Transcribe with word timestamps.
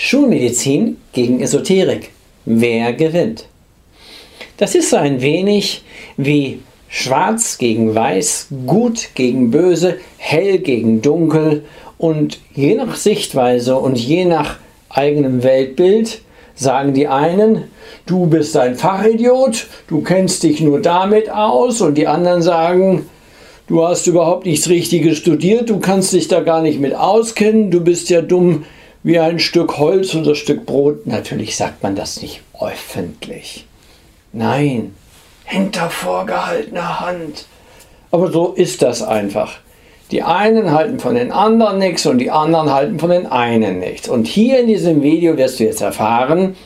Schulmedizin 0.00 0.96
gegen 1.12 1.40
Esoterik. 1.40 2.10
Wer 2.44 2.92
gewinnt? 2.92 3.46
Das 4.56 4.76
ist 4.76 4.90
so 4.90 4.96
ein 4.96 5.20
wenig 5.22 5.82
wie 6.16 6.60
Schwarz 6.88 7.58
gegen 7.58 7.96
Weiß, 7.96 8.46
Gut 8.64 9.08
gegen 9.16 9.50
Böse, 9.50 9.96
Hell 10.16 10.60
gegen 10.60 11.02
Dunkel 11.02 11.64
und 11.98 12.38
je 12.54 12.76
nach 12.76 12.94
Sichtweise 12.94 13.76
und 13.76 13.98
je 13.98 14.24
nach 14.24 14.58
eigenem 14.88 15.42
Weltbild 15.42 16.22
sagen 16.54 16.94
die 16.94 17.08
einen, 17.08 17.64
du 18.06 18.26
bist 18.26 18.56
ein 18.56 18.76
Fachidiot, 18.76 19.66
du 19.88 20.02
kennst 20.02 20.44
dich 20.44 20.60
nur 20.60 20.80
damit 20.80 21.28
aus 21.28 21.80
und 21.80 21.98
die 21.98 22.06
anderen 22.06 22.42
sagen, 22.42 23.06
du 23.66 23.84
hast 23.84 24.06
überhaupt 24.06 24.46
nichts 24.46 24.68
Richtiges 24.68 25.18
studiert, 25.18 25.68
du 25.68 25.80
kannst 25.80 26.12
dich 26.12 26.28
da 26.28 26.38
gar 26.38 26.62
nicht 26.62 26.78
mit 26.78 26.94
auskennen, 26.94 27.72
du 27.72 27.80
bist 27.80 28.10
ja 28.10 28.22
dumm 28.22 28.62
wie 29.02 29.18
ein 29.18 29.38
Stück 29.38 29.78
Holz 29.78 30.14
oder 30.14 30.34
Stück 30.34 30.66
Brot. 30.66 31.06
Natürlich 31.06 31.56
sagt 31.56 31.82
man 31.82 31.96
das 31.96 32.20
nicht 32.20 32.42
öffentlich. 32.60 33.66
Nein, 34.32 34.94
hinter 35.44 35.90
vorgehaltener 35.90 37.00
Hand. 37.00 37.46
Aber 38.10 38.30
so 38.30 38.52
ist 38.52 38.82
das 38.82 39.02
einfach. 39.02 39.58
Die 40.10 40.22
einen 40.22 40.72
halten 40.72 40.98
von 40.98 41.14
den 41.14 41.32
anderen 41.32 41.78
nichts 41.78 42.06
und 42.06 42.18
die 42.18 42.30
anderen 42.30 42.72
halten 42.72 42.98
von 42.98 43.10
den 43.10 43.26
einen 43.26 43.78
nichts. 43.78 44.08
Und 44.08 44.26
hier 44.26 44.60
in 44.60 44.66
diesem 44.66 45.02
Video 45.02 45.36
wirst 45.36 45.60
du 45.60 45.64
jetzt 45.64 45.82
erfahren, 45.82 46.56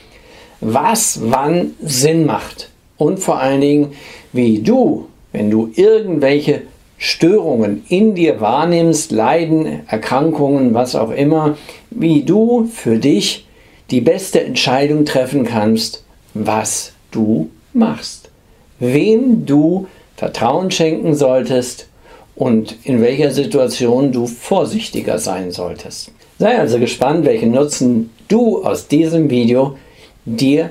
was 0.61 1.19
wann 1.25 1.75
Sinn 1.81 2.25
macht. 2.25 2.71
Und 2.97 3.19
vor 3.19 3.41
allen 3.41 3.61
Dingen, 3.61 3.93
wie 4.33 4.61
du, 4.61 5.09
wenn 5.33 5.51
du 5.51 5.73
irgendwelche 5.75 6.63
Störungen 7.05 7.85
in 7.89 8.15
dir 8.15 8.41
wahrnimmst, 8.41 9.11
Leiden, 9.11 9.81
Erkrankungen, 9.89 10.73
was 10.73 10.95
auch 10.95 11.11
immer, 11.11 11.57
wie 11.91 12.23
du 12.23 12.71
für 12.73 12.97
dich 12.97 13.45
die 13.91 14.01
beste 14.01 14.41
Entscheidung 14.45 15.05
treffen 15.05 15.45
kannst, 15.45 16.05
was 16.33 16.93
du 17.11 17.51
machst. 17.73 18.31
Wem 18.79 19.45
du 19.45 19.89
Vertrauen 20.17 20.71
schenken 20.71 21.17
solltest 21.17 21.89
und 22.37 22.77
in 22.85 23.01
welcher 23.03 23.33
Situation 23.33 24.13
du 24.13 24.29
vorsichtiger 24.29 25.19
sein 25.19 25.51
solltest. 25.51 26.13
Sei 26.39 26.57
also 26.57 26.79
gespannt, 26.79 27.25
welchen 27.25 27.51
Nutzen 27.51 28.11
du 28.29 28.63
aus 28.63 28.87
diesem 28.87 29.29
Video 29.29 29.77
dir 30.25 30.71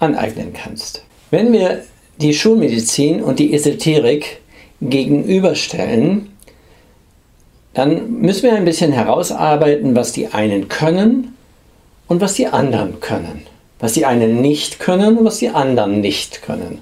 aneignen 0.00 0.52
kannst. 0.52 1.04
Wenn 1.30 1.52
wir 1.52 1.84
die 2.20 2.34
Schulmedizin 2.34 3.22
und 3.22 3.38
die 3.38 3.54
Esoterik 3.54 4.40
gegenüberstellen, 4.80 6.30
dann 7.74 8.20
müssen 8.20 8.44
wir 8.44 8.54
ein 8.54 8.64
bisschen 8.64 8.92
herausarbeiten, 8.92 9.94
was 9.94 10.12
die 10.12 10.28
einen 10.28 10.68
können 10.68 11.36
und 12.06 12.20
was 12.20 12.34
die 12.34 12.46
anderen 12.46 13.00
können. 13.00 13.42
Was 13.78 13.92
die 13.92 14.06
einen 14.06 14.40
nicht 14.40 14.80
können 14.80 15.18
und 15.18 15.24
was 15.24 15.38
die 15.38 15.50
anderen 15.50 16.00
nicht 16.00 16.42
können. 16.42 16.80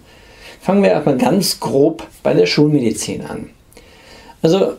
Fangen 0.61 0.83
wir 0.83 0.91
erstmal 0.91 1.19
ganz 1.19 1.61
grob 1.61 2.07
bei 2.23 2.33
der 2.33 2.47
Schulmedizin 2.47 3.27
an. 3.27 3.51
Also 4.43 4.73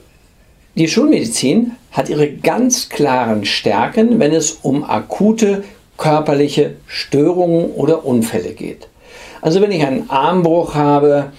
die 0.76 0.88
Schulmedizin 0.88 1.73
hat 1.92 2.10
ihre 2.10 2.32
ganz 2.32 2.90
klaren 2.90 3.45
Stärken, 3.45 4.20
wenn 4.20 4.34
es 4.34 4.52
um 4.52 4.84
akute 4.84 5.64
körperliche 5.98 6.76
Störungen 6.86 7.72
oder 7.72 8.06
Unfälle 8.06 8.54
geht. 8.54 8.88
Also 9.42 9.62
wenn 9.62 9.72
ich 9.72 9.86
einen 9.86 10.10
Armbruch 10.10 10.76
habe, 10.76 11.32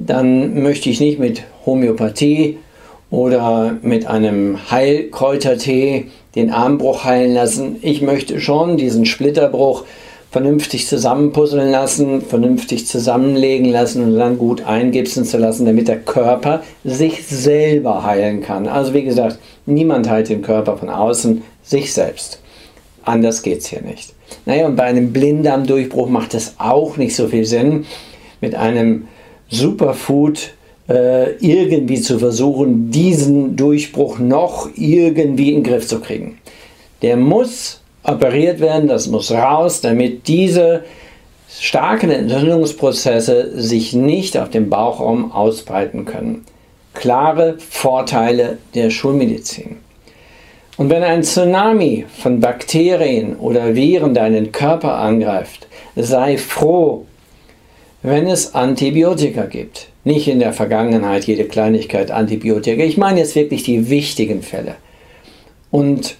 dann 0.00 0.62
möchte 0.62 0.88
ich 0.88 0.98
nicht 0.98 1.18
mit 1.18 1.42
Homöopathie 1.66 2.58
oder 3.10 3.76
mit 3.82 4.06
einem 4.06 4.70
Heilkräutertee 4.70 6.06
den 6.34 6.50
Armbruch 6.50 7.04
heilen 7.04 7.34
lassen. 7.34 7.76
Ich 7.82 8.00
möchte 8.00 8.40
schon 8.40 8.76
diesen 8.76 9.04
Splitterbruch 9.04 9.84
vernünftig 10.30 10.86
zusammenpuzzeln 10.86 11.70
lassen, 11.70 12.22
vernünftig 12.22 12.86
zusammenlegen 12.86 13.68
lassen 13.68 14.04
und 14.04 14.16
dann 14.16 14.38
gut 14.38 14.64
eingipsen 14.64 15.24
zu 15.24 15.38
lassen, 15.38 15.66
damit 15.66 15.88
der 15.88 15.98
Körper 15.98 16.62
sich 16.84 17.26
selber 17.26 18.04
heilen 18.04 18.40
kann. 18.40 18.68
Also 18.68 18.94
wie 18.94 19.02
gesagt, 19.02 19.38
niemand 19.66 20.08
heilt 20.08 20.28
den 20.28 20.42
Körper 20.42 20.78
von 20.78 20.88
außen, 20.88 21.42
sich 21.62 21.92
selbst. 21.92 22.40
Anders 23.04 23.42
geht 23.42 23.58
es 23.58 23.66
hier 23.66 23.82
nicht. 23.82 24.14
Naja, 24.46 24.66
und 24.66 24.76
bei 24.76 24.84
einem 24.84 25.12
Blinddarmdurchbruch 25.12 26.08
macht 26.08 26.34
es 26.34 26.54
auch 26.58 26.96
nicht 26.96 27.16
so 27.16 27.26
viel 27.26 27.44
Sinn, 27.44 27.86
mit 28.40 28.54
einem 28.54 29.08
Superfood 29.50 30.52
äh, 30.88 31.36
irgendwie 31.36 32.00
zu 32.00 32.18
versuchen, 32.18 32.90
diesen 32.90 33.56
Durchbruch 33.56 34.18
noch 34.18 34.68
irgendwie 34.76 35.52
in 35.52 35.62
den 35.62 35.72
Griff 35.72 35.86
zu 35.86 36.00
kriegen. 36.00 36.38
Der 37.02 37.16
muss 37.16 37.80
operiert 38.02 38.60
werden, 38.60 38.88
das 38.88 39.08
muss 39.08 39.30
raus, 39.30 39.80
damit 39.80 40.26
diese 40.26 40.84
starken 41.58 42.10
Entzündungsprozesse 42.10 43.60
sich 43.60 43.92
nicht 43.92 44.38
auf 44.38 44.50
dem 44.50 44.70
Bauchraum 44.70 45.32
ausbreiten 45.32 46.04
können. 46.04 46.44
Klare 46.94 47.56
Vorteile 47.58 48.58
der 48.74 48.90
Schulmedizin. 48.90 49.76
Und 50.76 50.88
wenn 50.88 51.02
ein 51.02 51.22
Tsunami 51.22 52.06
von 52.22 52.40
Bakterien 52.40 53.36
oder 53.36 53.74
Viren 53.74 54.14
deinen 54.14 54.50
Körper 54.50 54.94
angreift, 54.94 55.68
sei 55.94 56.38
froh, 56.38 57.04
wenn 58.02 58.26
es 58.26 58.54
Antibiotika 58.54 59.46
gibt. 59.46 59.88
Nicht 60.04 60.28
in 60.28 60.40
der 60.40 60.52
Vergangenheit 60.52 61.24
jede 61.24 61.44
Kleinigkeit 61.44 62.10
Antibiotika. 62.10 62.82
Ich 62.82 62.96
meine 62.96 63.20
jetzt 63.20 63.34
wirklich 63.34 63.62
die 63.62 63.90
wichtigen 63.90 64.42
Fälle. 64.42 64.76
Und 65.70 66.16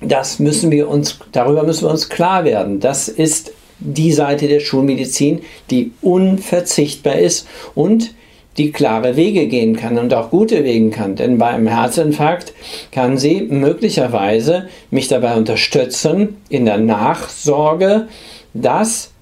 das 0.00 0.38
müssen 0.38 0.70
wir 0.70 0.88
uns, 0.88 1.18
darüber 1.32 1.62
müssen 1.62 1.86
wir 1.86 1.90
uns 1.90 2.08
klar 2.08 2.44
werden. 2.44 2.80
Das 2.80 3.08
ist 3.08 3.52
die 3.80 4.12
Seite 4.12 4.48
der 4.48 4.60
Schulmedizin, 4.60 5.40
die 5.70 5.92
unverzichtbar 6.02 7.16
ist 7.16 7.46
und 7.74 8.14
die 8.56 8.72
klare 8.72 9.14
Wege 9.14 9.46
gehen 9.46 9.76
kann 9.76 9.98
und 9.98 10.12
auch 10.12 10.30
gute 10.30 10.64
Wege 10.64 10.90
kann. 10.90 11.14
Denn 11.14 11.38
bei 11.38 11.46
einem 11.46 11.68
Herzinfarkt 11.68 12.52
kann 12.90 13.16
sie 13.16 13.42
möglicherweise 13.42 14.68
mich 14.90 15.06
dabei 15.06 15.36
unterstützen 15.36 16.36
in 16.48 16.64
der 16.64 16.78
Nachsorge, 16.78 18.08
dass 18.54 19.12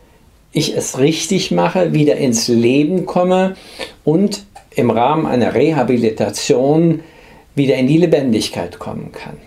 ich 0.53 0.77
es 0.77 0.99
richtig 0.99 1.51
mache, 1.51 1.93
wieder 1.93 2.17
ins 2.17 2.49
Leben 2.49 3.07
komme 3.07 3.57
und 4.05 4.45
im 4.75 4.91
Rahmen 4.91 5.27
einer 5.27 5.55
Rehabilitation 5.55 7.03
wieder 7.55 7.77
in 7.77 7.87
die 7.87 7.99
Lebendigkeit 7.99 8.79
kommen 8.79 9.13
kann. 9.13 9.39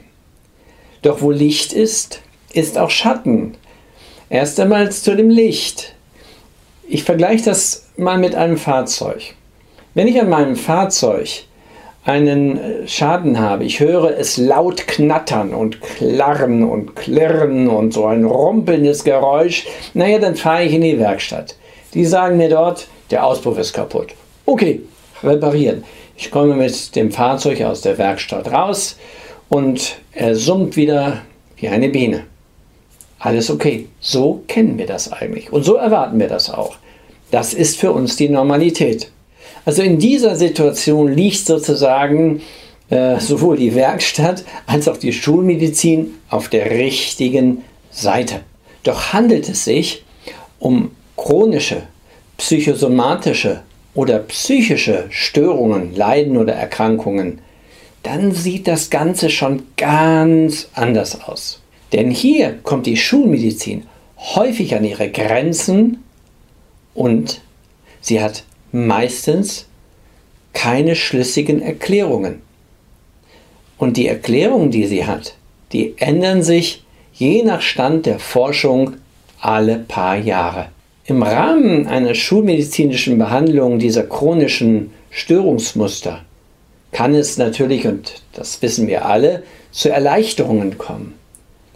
Doch 1.02 1.22
wo 1.22 1.32
Licht 1.32 1.74
ist, 1.74 2.22
ist 2.52 2.78
auch 2.78 2.90
Schatten. 2.90 3.56
Erst 4.30 4.60
einmal 4.60 4.92
zu 4.92 5.16
dem 5.16 5.30
Licht. 5.30 5.96
Ich 6.88 7.04
vergleiche 7.04 7.46
das 7.46 7.88
mal 7.98 8.18
mit 8.18 8.36
einem 8.36 8.58
Fahrzeug. 8.58 9.36
Wenn 9.94 10.08
ich 10.08 10.20
an 10.20 10.30
meinem 10.30 10.56
Fahrzeug 10.56 11.46
einen 12.06 12.58
äh, 12.58 12.88
Schaden 12.88 13.40
habe, 13.40 13.66
ich 13.66 13.80
höre 13.80 14.18
es 14.18 14.38
laut 14.38 14.88
knattern 14.88 15.54
und 15.54 15.82
klarren 15.82 16.64
und 16.64 16.96
klirren 16.96 17.68
und 17.68 17.94
so 17.94 18.06
ein 18.06 18.26
rumpelndes 18.26 19.04
Geräusch, 19.04 19.68
naja, 19.94 20.20
dann 20.20 20.36
fahre 20.36 20.64
ich 20.64 20.74
in 20.74 20.82
die 20.82 21.00
Werkstatt. 21.00 21.56
Die 21.94 22.06
sagen 22.06 22.38
mir 22.38 22.50
dort, 22.50 22.88
der 23.12 23.26
Auspuff 23.26 23.58
ist 23.58 23.74
kaputt. 23.74 24.14
Okay, 24.46 24.82
reparieren. 25.24 25.84
Ich 26.16 26.32
komme 26.32 26.56
mit 26.56 26.96
dem 26.96 27.12
Fahrzeug 27.12 27.62
aus 27.62 27.82
der 27.82 27.98
Werkstatt 27.98 28.52
raus 28.52 28.98
und 29.48 29.98
er 30.12 30.36
summt 30.36 30.76
wieder 30.76 31.22
wie 31.58 31.70
eine 31.70 31.90
Biene. 31.90 32.26
Alles 33.20 33.50
okay. 33.50 33.88
So 34.00 34.44
kennen 34.48 34.78
wir 34.78 34.86
das 34.86 35.12
eigentlich 35.12 35.52
und 35.52 35.64
so 35.64 35.76
erwarten 35.76 36.20
wir 36.20 36.28
das 36.28 36.50
auch. 36.50 36.76
Das 37.31 37.54
ist 37.54 37.78
für 37.78 37.92
uns 37.92 38.16
die 38.16 38.30
Normalität. 38.30 39.12
Also 39.69 39.84
in 39.84 40.00
dieser 40.00 40.35
Situation 40.35 41.13
liegt 41.13 41.46
sozusagen 41.46 42.41
äh, 42.90 43.19
sowohl 43.19 43.56
die 43.56 43.75
Werkstatt 43.75 44.44
als 44.66 44.88
auch 44.88 44.97
die 44.97 45.13
Schulmedizin 45.13 46.16
auf 46.28 46.50
der 46.50 46.72
richtigen 46.72 47.63
Seite. 47.91 48.39
Doch 48.81 49.13
handelt 49.13 49.48
es 49.48 49.66
sich 49.66 50.04
um 50.57 50.89
chronische, 51.16 51.83
psychosomatische 52.38 53.62
oder 53.94 54.18
psychische 54.18 55.06
Störungen, 55.12 55.95
Leiden 55.95 56.38
oder 56.38 56.54
Erkrankungen, 56.54 57.38
dann 58.01 58.31
sieht 58.31 58.68
das 58.68 58.89
Ganze 58.89 59.30
schon 59.30 59.62
ganz 59.77 60.69
anders 60.74 61.21
aus. 61.27 61.62
Denn 61.94 62.10
hier 62.10 62.57
kommt 62.63 62.88
die 62.88 62.98
Schulmedizin 62.98 63.83
häufig 64.18 64.74
an 64.74 64.83
ihre 64.83 65.12
Grenzen 65.12 66.04
und 66.95 67.42
sie 68.01 68.19
hat 68.19 68.45
meistens 68.71 69.68
keine 70.54 70.95
schlüssigen 70.95 71.62
Erklärungen. 71.62 72.42
Und 73.77 73.98
die 73.98 74.07
Erklärungen, 74.07 74.71
die 74.71 74.88
sie 74.88 75.06
hat, 75.06 75.36
die 75.71 75.94
ändern 75.98 76.44
sich 76.44 76.83
je 77.13 77.44
nach 77.44 77.62
Stand 77.62 78.06
der 78.06 78.19
Forschung 78.19 78.95
alle 79.39 79.77
paar 79.77 80.18
Jahre. 80.18 80.68
Im 81.06 81.24
Rahmen 81.24 81.88
einer 81.88 82.13
schulmedizinischen 82.13 83.18
Behandlung 83.18 83.80
dieser 83.80 84.04
chronischen 84.04 84.92
Störungsmuster 85.10 86.21
kann 86.92 87.16
es 87.16 87.38
natürlich, 87.38 87.88
und 87.88 88.21
das 88.33 88.62
wissen 88.62 88.88
wir 88.88 89.06
alle, 89.06 89.44
zu 89.71 89.89
Erleichterungen 89.89 90.77
kommen. 90.77 91.13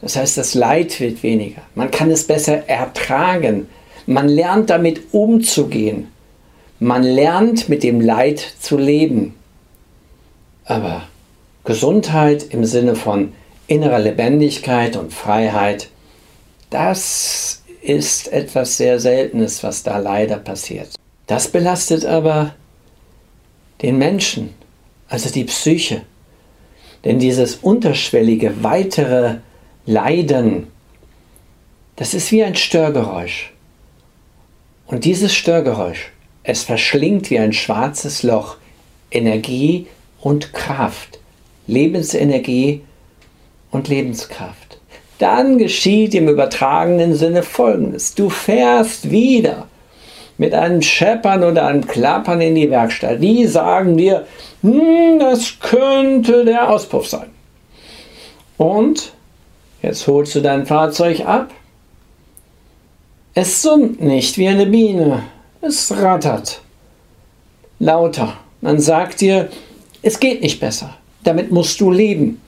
Das 0.01 0.15
heißt, 0.15 0.37
das 0.37 0.53
Leid 0.53 0.99
wird 0.99 1.23
weniger. 1.23 1.61
Man 1.75 1.89
kann 1.89 2.11
es 2.11 2.25
besser 2.25 2.67
ertragen. 2.67 3.67
Man 4.05 4.27
lernt 4.27 4.69
damit 4.69 5.13
umzugehen. 5.13 6.09
Man 6.83 7.03
lernt 7.03 7.69
mit 7.69 7.81
dem 7.81 8.01
Leid 8.01 8.45
zu 8.59 8.77
leben. 8.77 9.35
Aber 10.65 11.03
Gesundheit 11.63 12.43
im 12.49 12.65
Sinne 12.65 12.97
von 12.97 13.31
innerer 13.67 13.99
Lebendigkeit 13.99 14.97
und 14.97 15.13
Freiheit, 15.13 15.87
das 16.69 17.63
ist 17.81 18.33
etwas 18.33 18.75
sehr 18.75 18.99
Seltenes, 18.99 19.63
was 19.63 19.83
da 19.83 19.97
leider 19.97 20.35
passiert. 20.35 20.89
Das 21.25 21.47
belastet 21.47 22.05
aber 22.05 22.53
den 23.81 23.97
Menschen, 23.97 24.53
also 25.07 25.29
die 25.29 25.45
Psyche. 25.45 26.01
Denn 27.05 27.17
dieses 27.17 27.55
unterschwellige, 27.55 28.61
weitere 28.61 29.35
Leiden, 29.85 30.67
das 31.95 32.13
ist 32.13 32.29
wie 32.33 32.43
ein 32.43 32.55
Störgeräusch. 32.55 33.53
Und 34.85 35.05
dieses 35.05 35.33
Störgeräusch, 35.33 36.12
es 36.43 36.63
verschlingt 36.63 37.29
wie 37.29 37.39
ein 37.39 37.53
schwarzes 37.53 38.23
Loch 38.23 38.57
Energie 39.11 39.87
und 40.21 40.53
Kraft, 40.53 41.19
Lebensenergie 41.67 42.81
und 43.71 43.87
Lebenskraft. 43.87 44.79
Dann 45.19 45.57
geschieht 45.57 46.13
im 46.15 46.27
übertragenen 46.27 47.15
Sinne 47.15 47.43
Folgendes. 47.43 48.15
Du 48.15 48.29
fährst 48.29 49.09
wieder 49.09 49.67
mit 50.37 50.53
einem 50.53 50.81
Scheppern 50.81 51.43
oder 51.43 51.67
einem 51.67 51.87
Klappern 51.87 52.41
in 52.41 52.55
die 52.55 52.69
Werkstatt. 52.69 53.21
Die 53.21 53.45
sagen 53.45 53.95
dir, 53.95 54.25
hm, 54.61 55.19
das 55.19 55.59
könnte 55.59 56.43
der 56.43 56.69
Auspuff 56.69 57.07
sein. 57.07 57.29
Und 58.57 59.13
jetzt 59.81 60.07
holst 60.07 60.35
du 60.35 60.41
dein 60.41 60.65
Fahrzeug 60.65 61.21
ab. 61.21 61.51
Es 63.33 63.61
summt 63.61 64.01
nicht 64.01 64.37
wie 64.37 64.47
eine 64.47 64.65
Biene. 64.65 65.23
Es 65.65 65.95
rattert. 65.95 66.61
Lauter. 67.79 68.37
Man 68.59 68.81
sagt 68.81 69.21
dir, 69.21 69.47
es 70.01 70.19
geht 70.19 70.41
nicht 70.41 70.59
besser. 70.59 70.97
Damit 71.23 71.51
musst 71.51 71.79
du 71.79 71.89
leben. 71.89 72.41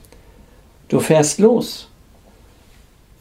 Du 0.88 1.00
fährst 1.00 1.38
los. 1.38 1.88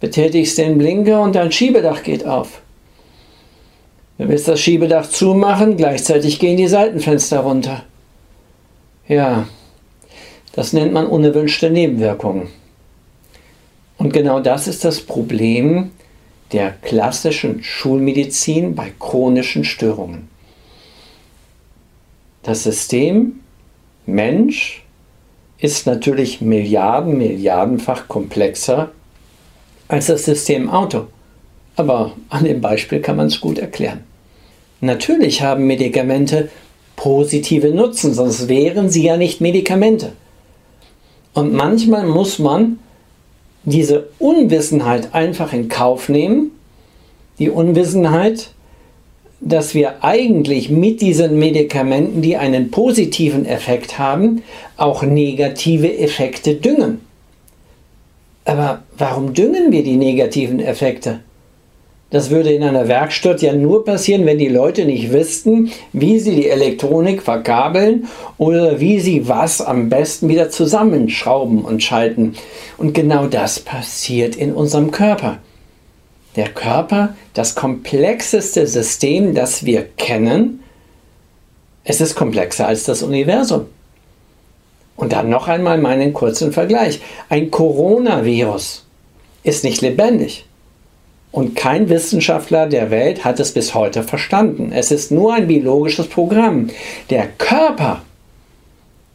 Betätigst 0.01 0.57
den 0.57 0.77
Blinker 0.77 1.21
und 1.21 1.33
dein 1.33 1.49
Schiebedach 1.49 2.03
geht 2.03 2.25
auf. 2.25 2.61
Du 4.17 4.27
willst 4.27 4.49
das 4.49 4.59
Schiebedach 4.59 5.09
zumachen, 5.09 5.77
gleichzeitig 5.77 6.39
gehen 6.39 6.57
die 6.57 6.67
Seitenfenster 6.67 7.39
runter. 7.39 7.85
Ja, 9.07 9.47
das 10.51 10.73
nennt 10.73 10.91
man 10.91 11.07
unerwünschte 11.07 11.69
Nebenwirkungen. 11.69 12.49
Und 13.97 14.11
genau 14.11 14.41
das 14.41 14.67
ist 14.67 14.83
das 14.83 14.99
Problem 14.99 15.91
der 16.51 16.71
klassischen 16.71 17.63
Schulmedizin 17.63 18.75
bei 18.75 18.91
chronischen 18.99 19.63
Störungen. 19.63 20.29
Das 22.43 22.63
System 22.63 23.39
Mensch 24.05 24.83
ist 25.57 25.87
natürlich 25.87 26.41
Milliarden, 26.41 27.17
Milliardenfach 27.17 28.07
komplexer 28.07 28.91
als 29.87 30.07
das 30.07 30.25
System 30.25 30.69
Auto. 30.69 31.07
Aber 31.75 32.13
an 32.29 32.43
dem 32.45 32.61
Beispiel 32.61 33.01
kann 33.01 33.17
man 33.17 33.27
es 33.27 33.41
gut 33.41 33.57
erklären. 33.57 34.03
Natürlich 34.81 35.41
haben 35.41 35.65
Medikamente 35.65 36.49
positive 36.95 37.69
Nutzen, 37.69 38.13
sonst 38.13 38.47
wären 38.47 38.89
sie 38.89 39.03
ja 39.03 39.17
nicht 39.17 39.41
Medikamente. 39.41 40.13
Und 41.33 41.53
manchmal 41.53 42.05
muss 42.05 42.39
man 42.39 42.79
diese 43.65 44.07
Unwissenheit 44.19 45.13
einfach 45.13 45.51
in 45.53 45.67
Kauf 45.67 46.09
nehmen, 46.09 46.51
die 47.39 47.49
Unwissenheit, 47.49 48.51
dass 49.41 49.73
wir 49.73 50.03
eigentlich 50.03 50.69
mit 50.69 51.01
diesen 51.01 51.37
Medikamenten, 51.37 52.21
die 52.21 52.37
einen 52.37 52.71
positiven 52.71 53.45
Effekt 53.45 53.99
haben, 53.99 54.43
auch 54.77 55.03
negative 55.03 55.97
Effekte 55.97 56.55
düngen. 56.55 57.01
Aber 58.45 58.83
warum 58.97 59.33
düngen 59.33 59.71
wir 59.71 59.83
die 59.83 59.97
negativen 59.97 60.59
Effekte? 60.59 61.19
Das 62.11 62.29
würde 62.29 62.53
in 62.53 62.63
einer 62.63 62.87
Werkstatt 62.87 63.41
ja 63.41 63.53
nur 63.53 63.83
passieren, 63.83 64.25
wenn 64.25 64.37
die 64.37 64.47
Leute 64.47 64.85
nicht 64.85 65.11
wüssten, 65.11 65.71
wie 65.91 66.19
sie 66.19 66.35
die 66.35 66.49
Elektronik 66.49 67.21
verkabeln 67.23 68.07
oder 68.37 68.79
wie 68.79 68.99
sie 68.99 69.27
was 69.27 69.59
am 69.59 69.89
besten 69.89 70.29
wieder 70.29 70.49
zusammenschrauben 70.49 71.65
und 71.65 71.81
schalten. 71.81 72.35
Und 72.77 72.93
genau 72.93 73.25
das 73.25 73.59
passiert 73.59 74.35
in 74.35 74.53
unserem 74.53 74.91
Körper. 74.91 75.39
Der 76.35 76.49
Körper, 76.49 77.15
das 77.33 77.55
komplexeste 77.55 78.67
System, 78.67 79.33
das 79.33 79.65
wir 79.65 79.83
kennen, 79.97 80.61
es 81.83 82.01
ist 82.01 82.15
komplexer 82.15 82.67
als 82.67 82.83
das 82.83 83.03
Universum. 83.03 83.65
Und 84.95 85.11
dann 85.11 85.29
noch 85.29 85.47
einmal 85.47 85.77
meinen 85.77 86.13
kurzen 86.13 86.51
Vergleich. 86.51 86.99
Ein 87.29 87.51
Coronavirus 87.51 88.85
ist 89.43 89.63
nicht 89.63 89.81
lebendig. 89.81 90.45
Und 91.35 91.53
kein 91.53 91.89
Wissenschaftler 91.89 92.65
der 92.65 92.91
Welt 92.91 93.25
hat 93.25 93.41
es 93.41 93.51
bis 93.51 93.73
heute 93.73 94.03
verstanden. 94.03 94.71
Es 94.73 94.89
ist 94.89 95.11
nur 95.11 95.33
ein 95.33 95.49
biologisches 95.49 96.07
Programm. 96.07 96.69
Der 97.09 97.27
Körper 97.27 98.03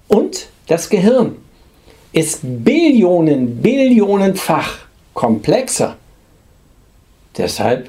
und 0.07 0.49
das 0.67 0.91
Gehirn 0.91 1.37
ist 2.13 2.41
Billionen, 2.43 3.63
Billionenfach 3.63 4.81
komplexer. 5.15 5.97
Deshalb 7.39 7.89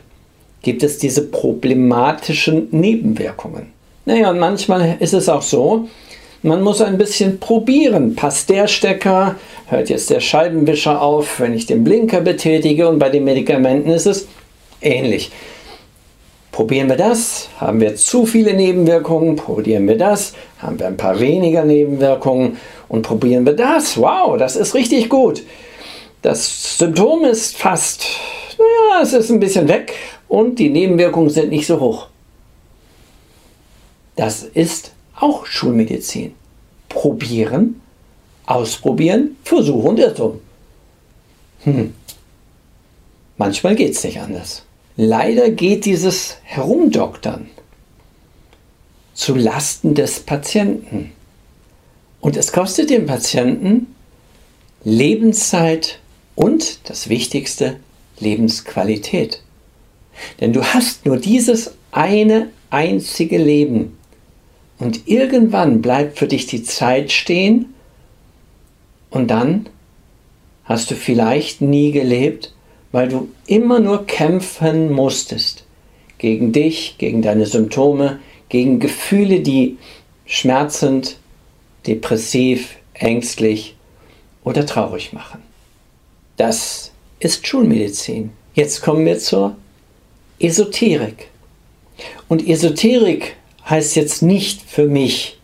gibt 0.61 0.81
es 0.83 0.97
diese 0.97 1.27
problematischen 1.27 2.69
Nebenwirkungen. 2.71 3.73
Naja, 4.05 4.29
und 4.29 4.39
manchmal 4.39 4.95
ist 5.01 5.13
es 5.13 5.27
auch 5.27 5.41
so, 5.41 5.89
man 6.43 6.61
muss 6.61 6.81
ein 6.81 6.97
bisschen 6.97 7.39
probieren. 7.39 8.15
Passt 8.15 8.49
der 8.49 8.67
Stecker? 8.67 9.35
Hört 9.67 9.89
jetzt 9.89 10.09
der 10.09 10.19
Scheibenwischer 10.19 11.01
auf, 11.01 11.39
wenn 11.39 11.53
ich 11.53 11.65
den 11.65 11.83
Blinker 11.83 12.21
betätige? 12.21 12.89
Und 12.89 12.99
bei 12.99 13.09
den 13.09 13.23
Medikamenten 13.23 13.89
ist 13.89 14.07
es 14.07 14.27
ähnlich. 14.81 15.31
Probieren 16.51 16.89
wir 16.89 16.97
das? 16.97 17.47
Haben 17.59 17.79
wir 17.79 17.95
zu 17.95 18.25
viele 18.25 18.53
Nebenwirkungen? 18.53 19.35
Probieren 19.35 19.87
wir 19.87 19.97
das? 19.97 20.33
Haben 20.59 20.79
wir 20.79 20.87
ein 20.87 20.97
paar 20.97 21.19
weniger 21.19 21.63
Nebenwirkungen? 21.63 22.57
Und 22.89 23.03
probieren 23.03 23.45
wir 23.45 23.53
das? 23.53 23.97
Wow, 23.97 24.37
das 24.37 24.55
ist 24.55 24.73
richtig 24.73 25.09
gut. 25.09 25.43
Das 26.21 26.77
Symptom 26.77 27.23
ist 27.23 27.57
fast, 27.57 28.05
naja, 28.57 29.01
es 29.01 29.13
ist 29.13 29.31
ein 29.31 29.39
bisschen 29.39 29.67
weg 29.67 29.93
und 30.27 30.59
die 30.59 30.69
Nebenwirkungen 30.69 31.29
sind 31.29 31.49
nicht 31.49 31.65
so 31.65 31.79
hoch. 31.79 32.07
Das 34.15 34.43
ist 34.43 34.91
auch 35.21 35.45
Schulmedizin. 35.45 36.33
Probieren, 36.89 37.81
ausprobieren, 38.45 39.37
Versuch 39.43 39.83
und 39.83 39.99
Irrtum. 39.99 40.39
Hm. 41.63 41.93
Manchmal 43.37 43.75
geht 43.75 43.93
es 43.93 44.03
nicht 44.03 44.19
anders. 44.19 44.63
Leider 44.97 45.49
geht 45.49 45.85
dieses 45.85 46.37
Herumdoktern 46.43 47.47
zu 49.13 49.35
Lasten 49.35 49.95
des 49.95 50.19
Patienten. 50.19 51.11
Und 52.19 52.37
es 52.37 52.51
kostet 52.51 52.89
dem 52.89 53.05
Patienten 53.05 53.87
Lebenszeit 54.83 55.99
und 56.35 56.89
das 56.89 57.09
Wichtigste, 57.09 57.77
Lebensqualität. 58.19 59.41
Denn 60.39 60.53
du 60.53 60.63
hast 60.63 61.05
nur 61.05 61.17
dieses 61.17 61.71
eine 61.91 62.49
einzige 62.69 63.37
Leben. 63.37 63.97
Und 64.81 65.07
irgendwann 65.07 65.83
bleibt 65.83 66.17
für 66.17 66.27
dich 66.27 66.47
die 66.47 66.63
Zeit 66.63 67.11
stehen 67.11 67.75
und 69.11 69.29
dann 69.29 69.69
hast 70.63 70.89
du 70.89 70.95
vielleicht 70.95 71.61
nie 71.61 71.91
gelebt, 71.91 72.55
weil 72.91 73.07
du 73.07 73.29
immer 73.45 73.79
nur 73.79 74.07
kämpfen 74.07 74.91
musstest. 74.91 75.65
Gegen 76.17 76.51
dich, 76.51 76.95
gegen 76.97 77.21
deine 77.21 77.45
Symptome, 77.45 78.21
gegen 78.49 78.79
Gefühle, 78.79 79.41
die 79.41 79.77
schmerzend, 80.25 81.17
depressiv, 81.85 82.77
ängstlich 82.95 83.75
oder 84.43 84.65
traurig 84.65 85.13
machen. 85.13 85.43
Das 86.37 86.91
ist 87.19 87.45
Schulmedizin. 87.45 88.31
Jetzt 88.55 88.81
kommen 88.81 89.05
wir 89.05 89.19
zur 89.19 89.55
Esoterik. 90.39 91.27
Und 92.27 92.47
Esoterik 92.47 93.35
heißt 93.69 93.95
jetzt 93.95 94.21
nicht 94.21 94.61
für 94.61 94.85
mich 94.85 95.39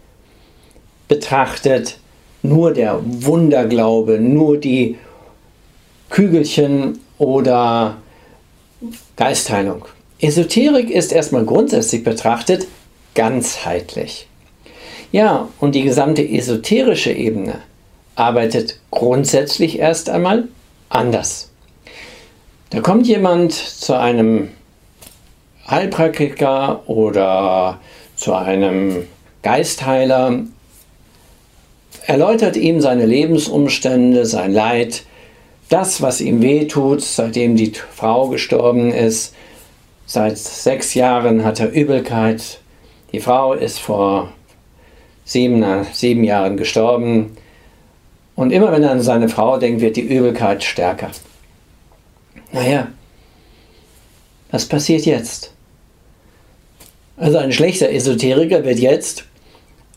betrachtet 1.08 2.00
nur 2.44 2.74
der 2.74 3.00
Wunderglaube, 3.04 4.20
nur 4.20 4.58
die 4.58 4.98
Kügelchen 6.10 7.00
oder 7.18 7.98
Geistheilung. 9.16 9.86
Esoterik 10.20 10.90
ist 10.90 11.12
erstmal 11.12 11.46
grundsätzlich 11.46 12.04
betrachtet 12.04 12.68
ganzheitlich. 13.16 14.28
Ja, 15.12 15.48
und 15.60 15.76
die 15.76 15.84
gesamte 15.84 16.28
esoterische 16.28 17.12
Ebene 17.12 17.60
arbeitet 18.16 18.80
grundsätzlich 18.92 19.80
erst 19.80 20.10
einmal 20.10 20.48
anders. 20.90 21.50
Da 22.70 22.82
kommt 22.82 23.08
jemand 23.08 23.54
zu 23.54 23.98
einem 23.98 24.50
Heilpraktiker 25.70 26.88
oder 26.90 27.80
zu 28.18 28.34
einem 28.34 29.08
Geistheiler, 29.44 30.42
erläutert 32.06 32.58
ihm 32.58 32.82
seine 32.82 33.06
Lebensumstände, 33.06 34.26
sein 34.26 34.52
Leid, 34.52 35.04
das, 35.70 36.02
was 36.02 36.20
ihm 36.20 36.42
wehtut, 36.42 37.02
seitdem 37.02 37.56
die 37.56 37.72
Frau 37.72 38.28
gestorben 38.28 38.92
ist. 38.92 39.34
Seit 40.06 40.38
sechs 40.38 40.94
Jahren 40.94 41.44
hat 41.44 41.60
er 41.60 41.72
Übelkeit. 41.72 42.60
Die 43.12 43.20
Frau 43.20 43.54
ist 43.54 43.80
vor 43.80 44.32
sieben, 45.26 45.86
sieben 45.92 46.24
Jahren 46.24 46.58
gestorben. 46.58 47.38
Und 48.36 48.52
immer 48.52 48.72
wenn 48.72 48.84
er 48.84 48.92
an 48.92 49.02
seine 49.02 49.30
Frau 49.30 49.58
denkt, 49.58 49.82
wird 49.82 49.98
die 49.98 50.02
Übelkeit 50.02 50.64
stärker. 50.64 51.12
Naja, 52.54 52.88
was 54.52 54.66
passiert 54.66 55.06
jetzt? 55.06 55.54
Also 57.18 57.40
ein 57.40 57.52
schlechter 57.52 57.92
Esoteriker 57.92 58.64
wird 58.64 58.80
jetzt 58.80 59.26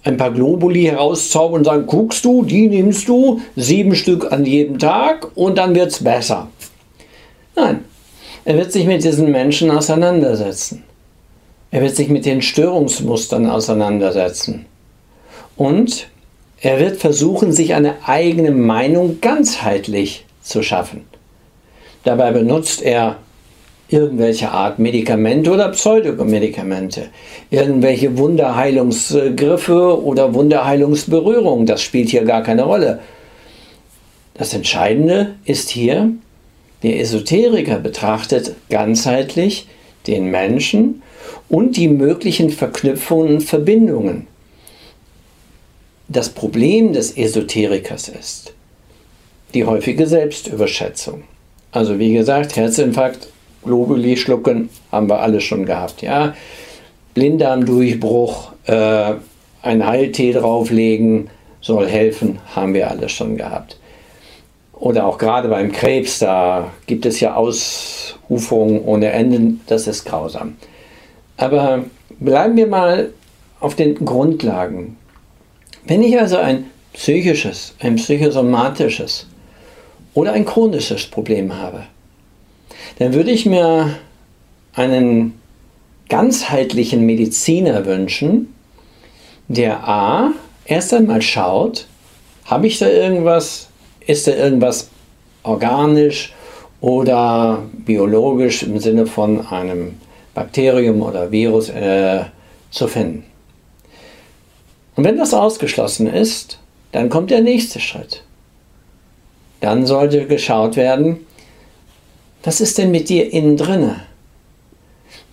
ein 0.03 0.17
paar 0.17 0.33
Globuli 0.33 0.85
herauszaubern 0.85 1.61
und 1.61 1.65
sagen, 1.65 1.87
guckst 1.87 2.25
du, 2.25 2.43
die 2.43 2.69
nimmst 2.69 3.07
du, 3.09 3.41
sieben 3.57 3.95
Stück 3.95 4.33
an 4.33 4.47
jedem 4.47 4.79
Tag 4.79 5.31
und 5.35 5.59
dann 5.59 5.75
wird 5.75 5.93
es 5.93 6.03
besser. 6.03 6.49
Nein, 7.55 7.85
er 8.47 8.57
wird 8.57 8.73
sich 8.73 8.87
mit 8.87 9.05
diesen 9.05 9.31
Menschen 9.31 9.71
auseinandersetzen. 9.71 10.85
Er 11.71 11.83
wird 11.83 11.95
sich 11.95 12.09
mit 12.09 12.25
den 12.25 12.41
Störungsmustern 12.41 13.49
auseinandersetzen. 13.49 14.65
Und 15.57 16.09
er 16.61 16.81
wird 16.81 16.97
versuchen, 16.97 17.53
sich 17.53 17.75
eine 17.75 17.97
eigene 18.07 18.51
Meinung 18.51 19.21
ganzheitlich 19.21 20.25
zu 20.43 20.63
schaffen. 20.63 21.05
Dabei 22.03 22.33
benutzt 22.33 22.83
er 22.83 23.19
irgendwelche 23.93 24.51
Art 24.51 24.79
Medikamente 24.79 25.51
oder 25.51 25.69
Pseudomedikamente, 25.71 27.09
irgendwelche 27.51 28.17
Wunderheilungsgriffe 28.17 30.03
oder 30.03 30.33
Wunderheilungsberührungen. 30.35 31.67
Das 31.67 31.83
spielt 31.83 32.09
hier 32.09 32.25
gar 32.25 32.43
keine 32.43 32.63
Rolle. 32.63 33.01
Das 34.35 34.55
Entscheidende 34.55 35.35
ist 35.45 35.71
hier, 35.71 36.13
der 36.83 37.01
Esoteriker 37.01 37.79
betrachtet 37.79 38.55
ganzheitlich 38.71 39.67
den 40.07 40.31
Menschen 40.31 41.03
und 41.49 41.77
die 41.77 41.89
möglichen 41.89 42.51
Verknüpfungen 42.51 43.35
und 43.35 43.43
Verbindungen. 43.43 44.27
Das 46.09 46.31
Problem 46.31 46.93
des 46.93 47.17
Esoterikers 47.17 48.09
ist 48.09 48.55
die 49.53 49.65
häufige 49.65 50.07
Selbstüberschätzung. 50.07 51.25
Also 51.73 51.99
wie 51.99 52.15
gesagt, 52.15 52.57
Herzinfarkt 52.57 53.29
Globuli 53.65 54.17
schlucken, 54.17 54.71
haben 54.91 55.09
wir 55.09 55.21
alle 55.21 55.41
schon 55.41 55.67
gehabt. 55.67 56.03
Ja? 56.03 56.35
Blinddarmdurchbruch, 57.15 58.53
äh, 58.67 59.13
ein 59.63 59.87
Heiltee 59.87 60.33
drauflegen, 60.33 61.31
soll 61.61 61.87
helfen, 61.87 62.39
haben 62.55 62.75
wir 62.75 62.91
alle 62.91 63.09
schon 63.09 63.37
gehabt. 63.37 63.77
Oder 64.73 65.05
auch 65.05 65.19
gerade 65.19 65.49
beim 65.49 65.73
Krebs, 65.73 66.21
da 66.21 66.71
gibt 66.87 67.05
es 67.05 67.21
ja 67.21 67.35
Ausuferungen 67.35 68.81
ohne 68.83 69.11
Ende, 69.11 69.59
das 69.67 69.87
ist 69.87 70.07
grausam. 70.07 70.57
Aber 71.37 71.85
bleiben 72.19 72.57
wir 72.57 72.67
mal 72.67 73.13
auf 73.61 73.75
den 73.75 73.95
Grundlagen. 74.07 74.97
Wenn 75.85 76.03
ich 76.03 76.19
also 76.19 76.39
ein 76.39 76.65
psychisches, 76.95 77.75
ein 77.81 77.97
psychosomatisches 77.97 79.27
oder 80.15 80.33
ein 80.33 80.47
chronisches 80.47 81.07
Problem 81.07 81.57
habe, 81.57 81.85
dann 83.01 83.15
würde 83.15 83.31
ich 83.31 83.47
mir 83.47 83.97
einen 84.75 85.41
ganzheitlichen 86.11 87.07
Mediziner 87.07 87.87
wünschen, 87.87 88.55
der 89.49 89.89
A, 89.89 90.33
erst 90.67 90.93
einmal 90.93 91.23
schaut, 91.23 91.87
habe 92.45 92.67
ich 92.67 92.79
da 92.79 92.89
irgendwas, 92.89 93.69
ist 94.07 94.27
da 94.27 94.33
irgendwas 94.33 94.91
organisch 95.45 96.35
oder 96.83 97.63
biologisch 97.73 98.65
im 98.65 98.79
Sinne 98.79 99.07
von 99.07 99.47
einem 99.47 99.95
Bakterium 100.35 101.01
oder 101.01 101.33
Virus 101.33 101.71
äh, 101.71 102.25
zu 102.71 102.87
finden. 102.87 103.25
Und 104.97 105.05
wenn 105.05 105.17
das 105.17 105.33
ausgeschlossen 105.33 106.07
ist, 106.07 106.59
dann 106.93 107.09
kommt 107.09 107.31
der 107.31 107.41
nächste 107.41 107.81
Schritt. 107.81 108.25
Dann 109.61 109.87
sollte 109.87 110.27
geschaut 110.27 110.77
werden, 110.77 111.21
was 112.43 112.61
ist 112.61 112.79
denn 112.79 112.91
mit 112.91 113.09
dir 113.09 113.33
innen 113.33 113.57
drinne? 113.57 114.03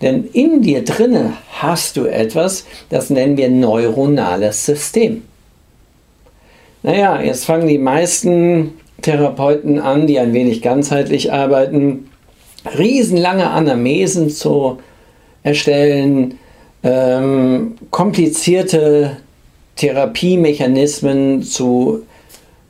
Denn 0.00 0.24
in 0.32 0.62
dir 0.62 0.84
drinne 0.84 1.34
hast 1.52 1.96
du 1.96 2.06
etwas, 2.06 2.66
das 2.90 3.10
nennen 3.10 3.36
wir 3.36 3.48
neuronales 3.48 4.64
System. 4.64 5.22
Naja, 6.82 7.20
jetzt 7.20 7.44
fangen 7.44 7.66
die 7.66 7.78
meisten 7.78 8.74
Therapeuten 9.02 9.80
an, 9.80 10.06
die 10.06 10.18
ein 10.18 10.32
wenig 10.32 10.62
ganzheitlich 10.62 11.32
arbeiten, 11.32 12.08
riesenlange 12.78 13.50
Anamnesen 13.50 14.30
zu 14.30 14.78
erstellen, 15.42 16.38
ähm, 16.82 17.74
komplizierte 17.90 19.16
Therapiemechanismen 19.76 21.42
zu 21.42 22.02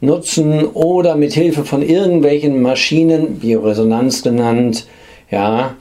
nutzen 0.01 0.65
oder 0.67 1.17
mit 1.17 1.33
Hilfe 1.33 1.65
von 1.65 1.83
irgendwelchen 1.83 2.63
Maschinen, 2.63 3.39
Bioresonanz 3.39 4.23
genannt, 4.23 4.87
ja, 5.31 5.77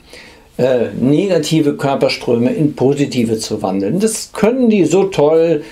äh, 0.58 0.88
negative 1.00 1.76
Körperströme 1.76 2.50
in 2.50 2.74
positive 2.74 3.38
zu 3.38 3.62
wandeln. 3.62 4.00
Das 4.00 4.32
können 4.32 4.68
die 4.68 4.84
so 4.84 5.04
toll, 5.04 5.62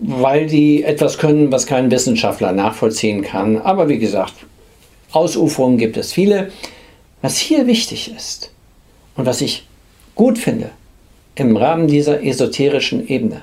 weil 0.00 0.46
die 0.46 0.84
etwas 0.84 1.18
können, 1.18 1.50
was 1.50 1.66
kein 1.66 1.90
Wissenschaftler 1.90 2.52
nachvollziehen 2.52 3.22
kann. 3.22 3.58
Aber 3.58 3.88
wie 3.88 3.98
gesagt, 3.98 4.34
Ausuferungen 5.10 5.78
gibt 5.78 5.96
es 5.96 6.12
viele. 6.12 6.50
Was 7.20 7.36
hier 7.36 7.66
wichtig 7.66 8.12
ist 8.16 8.52
und 9.16 9.26
was 9.26 9.40
ich 9.40 9.66
gut 10.14 10.38
finde 10.38 10.70
im 11.34 11.56
Rahmen 11.56 11.88
dieser 11.88 12.22
esoterischen 12.22 13.08
Ebene, 13.08 13.42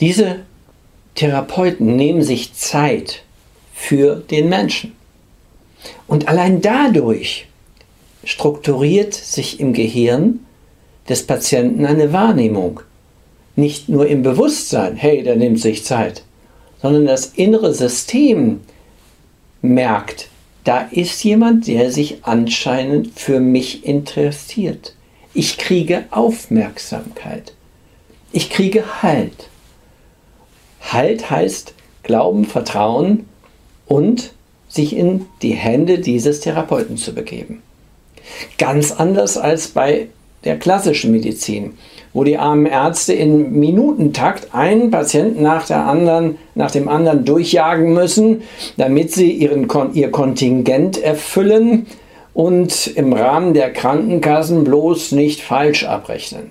diese 0.00 0.40
Therapeuten 1.14 1.96
nehmen 1.96 2.22
sich 2.22 2.54
Zeit 2.54 3.22
für 3.72 4.16
den 4.16 4.48
Menschen. 4.48 4.92
Und 6.06 6.28
allein 6.28 6.60
dadurch 6.60 7.46
strukturiert 8.24 9.14
sich 9.14 9.60
im 9.60 9.72
Gehirn 9.72 10.40
des 11.08 11.26
Patienten 11.26 11.86
eine 11.86 12.12
Wahrnehmung. 12.12 12.80
Nicht 13.56 13.88
nur 13.88 14.06
im 14.06 14.22
Bewusstsein, 14.22 14.96
hey, 14.96 15.22
der 15.22 15.36
nimmt 15.36 15.60
sich 15.60 15.84
Zeit, 15.84 16.24
sondern 16.82 17.06
das 17.06 17.26
innere 17.26 17.72
System 17.74 18.60
merkt, 19.62 20.28
da 20.64 20.88
ist 20.90 21.22
jemand, 21.24 21.66
der 21.66 21.92
sich 21.92 22.18
anscheinend 22.22 23.18
für 23.18 23.38
mich 23.38 23.84
interessiert. 23.84 24.94
Ich 25.34 25.58
kriege 25.58 26.06
Aufmerksamkeit. 26.10 27.52
Ich 28.32 28.50
kriege 28.50 29.02
Halt. 29.02 29.50
Halt 30.92 31.30
heißt 31.30 31.74
Glauben, 32.02 32.44
Vertrauen 32.44 33.26
und 33.86 34.32
sich 34.68 34.96
in 34.96 35.26
die 35.42 35.52
Hände 35.52 35.98
dieses 35.98 36.40
Therapeuten 36.40 36.96
zu 36.96 37.14
begeben. 37.14 37.62
Ganz 38.58 38.92
anders 38.92 39.36
als 39.38 39.68
bei 39.68 40.08
der 40.44 40.58
klassischen 40.58 41.10
Medizin, 41.12 41.74
wo 42.12 42.24
die 42.24 42.36
armen 42.36 42.66
Ärzte 42.66 43.12
in 43.12 43.52
Minutentakt 43.58 44.54
einen 44.54 44.90
Patienten 44.90 45.42
nach, 45.42 45.66
der 45.66 45.86
anderen, 45.86 46.36
nach 46.54 46.70
dem 46.70 46.88
anderen 46.88 47.24
durchjagen 47.24 47.92
müssen, 47.92 48.42
damit 48.76 49.12
sie 49.12 49.30
ihren, 49.30 49.68
ihr 49.94 50.10
Kontingent 50.10 51.02
erfüllen 51.02 51.86
und 52.34 52.88
im 52.88 53.12
Rahmen 53.12 53.54
der 53.54 53.72
Krankenkassen 53.72 54.64
bloß 54.64 55.12
nicht 55.12 55.40
falsch 55.40 55.84
abrechnen. 55.84 56.50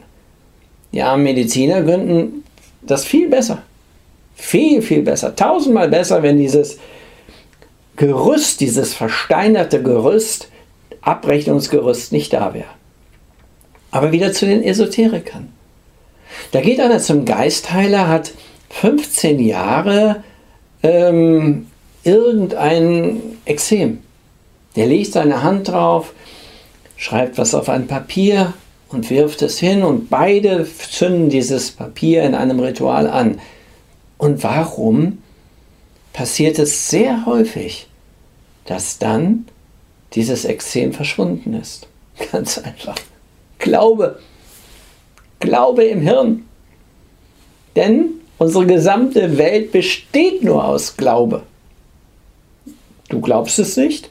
Die 0.92 1.02
armen 1.02 1.24
Mediziner 1.24 1.84
könnten 1.84 2.44
das 2.82 3.06
viel 3.06 3.30
besser. 3.30 3.64
Viel, 4.36 4.82
viel 4.82 5.02
besser. 5.02 5.36
Tausendmal 5.36 5.90
besser, 5.90 6.24
wenn 6.24 6.38
dieses 6.38 6.78
Gerüst, 7.96 8.60
dieses 8.60 8.94
versteinerte 8.94 9.82
Gerüst, 9.82 10.50
Abrechnungsgerüst 11.02 12.12
nicht 12.12 12.34
da 12.34 12.54
wäre. 12.54 12.66
Aber 13.92 14.12
wieder 14.12 14.34
zu 14.34 14.46
den 14.46 14.64
Esoterikern. 14.64 15.50
Da 16.52 16.62
geht 16.62 16.80
einer 16.80 17.00
zum 17.00 17.26
Geistheiler, 17.26 18.08
hat 18.08 18.32
15 18.70 19.40
Jahre 19.40 20.24
ähm, 20.82 21.68
irgendein 22.04 23.22
Exem. 23.46 24.00
Der 24.76 24.88
legt 24.88 25.14
seine 25.14 25.44
Hand 25.44 25.68
drauf, 25.68 26.14
schreibt 26.98 27.38
was 27.38 27.54
auf 27.54 27.70
ein 27.70 27.86
Papier 27.86 28.54
und 28.90 29.10
wirft 29.10 29.42
es 29.42 29.60
hin 29.60 29.84
und 29.84 30.10
beide 30.10 30.68
zünden 30.90 31.30
dieses 31.30 31.72
Papier 31.72 32.24
in 32.24 32.34
einem 32.34 32.60
Ritual 32.60 33.08
an. 33.08 33.40
Und 34.24 34.42
warum 34.42 35.18
passiert 36.14 36.58
es 36.58 36.90
sehr 36.90 37.26
häufig, 37.26 37.88
dass 38.64 38.98
dann 38.98 39.48
dieses 40.14 40.46
Extrem 40.46 40.94
verschwunden 40.94 41.54
ist. 41.54 41.88
Ganz 42.32 42.58
einfach. 42.58 42.96
Glaube. 43.60 44.20
Glaube 45.42 45.84
im 45.84 46.00
Hirn. 46.00 46.46
Denn 47.76 48.12
unsere 48.38 48.66
gesamte 48.66 49.38
Welt 49.38 49.74
besteht 49.74 50.42
nur 50.42 50.64
aus 50.64 50.96
Glaube. 50.96 51.44
Du 53.10 53.20
glaubst 53.20 53.60
es 53.60 53.76
nicht? 53.76 54.10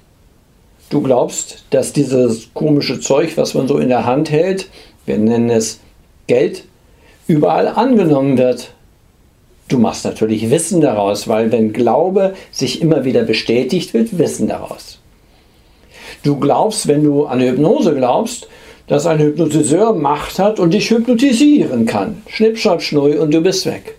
Du 0.91 1.01
glaubst, 1.01 1.65
dass 1.71 1.95
dieses 1.95 2.53
komische 2.53 3.01
Zeug, 3.01 3.39
was 3.39 3.55
man 3.55 3.67
so 3.67 3.79
in 3.79 3.89
der 3.89 4.05
Hand 4.05 4.31
hält, 4.31 4.69
wir 5.07 5.17
nennen 5.17 5.49
es 5.49 5.81
Geld, 6.27 6.65
überall 7.29 7.67
angenommen 7.67 8.37
wird. 8.37 8.75
Du 9.73 9.79
machst 9.79 10.05
natürlich 10.05 10.51
Wissen 10.51 10.81
daraus, 10.81 11.29
weil 11.29 11.51
wenn 11.51 11.73
Glaube 11.73 12.35
sich 12.51 12.83
immer 12.83 13.05
wieder 13.05 13.23
bestätigt, 13.23 13.95
wird 13.95 14.19
Wissen 14.19 14.49
daraus. 14.49 14.99
Du 16.23 16.39
glaubst, 16.39 16.87
wenn 16.89 17.03
du 17.03 17.25
an 17.27 17.41
Hypnose 17.41 17.95
glaubst, 17.95 18.49
dass 18.87 19.07
ein 19.07 19.19
Hypnotiseur 19.19 19.95
Macht 19.95 20.39
hat 20.39 20.61
und 20.61 20.73
dich 20.75 20.91
hypnotisieren 20.91 21.87
kann. 21.87 22.23
Schnipp, 22.27 22.59
schnapp, 22.59 22.83
schnui 22.83 23.17
und 23.17 23.33
du 23.33 23.41
bist 23.41 23.67
weg. 23.67 23.97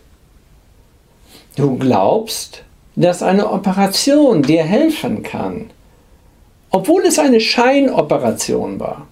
Du 1.56 1.78
glaubst, 1.78 2.64
dass 2.96 3.24
eine 3.24 3.52
Operation 3.52 4.44
dir 4.44 4.64
helfen 4.64 5.24
kann 5.24 5.70
obwohl 6.74 7.04
es 7.06 7.20
eine 7.20 7.40
Scheinoperation 7.40 8.80
war. 8.80 9.08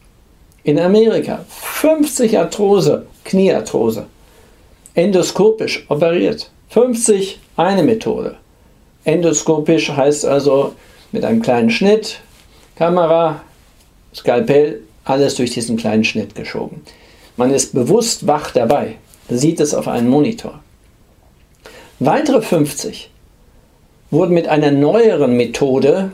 In 0.64 0.80
Amerika 0.80 1.46
50 1.48 2.38
Arthrose, 2.38 3.06
Kniearthrose, 3.24 4.08
endoskopisch 4.94 5.86
operiert. 5.90 6.50
50 6.70 7.40
eine 7.58 7.84
Methode. 7.84 8.38
Endoskopisch 9.04 9.90
heißt 9.90 10.26
also 10.26 10.74
mit 11.12 11.26
einem 11.26 11.42
kleinen 11.42 11.70
Schnitt, 11.70 12.20
Kamera, 12.76 13.42
Skalpell, 14.14 14.82
alles 15.04 15.36
durch 15.36 15.52
diesen 15.52 15.78
kleinen 15.78 16.04
Schnitt 16.04 16.36
geschoben. 16.36 16.82
Man 17.38 17.52
ist 17.52 17.74
bewusst 17.74 18.28
wach 18.28 18.52
dabei, 18.52 18.96
sieht 19.30 19.60
es 19.60 19.74
auf 19.74 19.88
einem 19.88 20.10
Monitor. 20.10 20.60
Weitere 22.00 22.42
50 22.42 23.10
wurden 24.10 24.34
mit 24.34 24.48
einer 24.48 24.72
neueren 24.72 25.38
Methode 25.38 26.12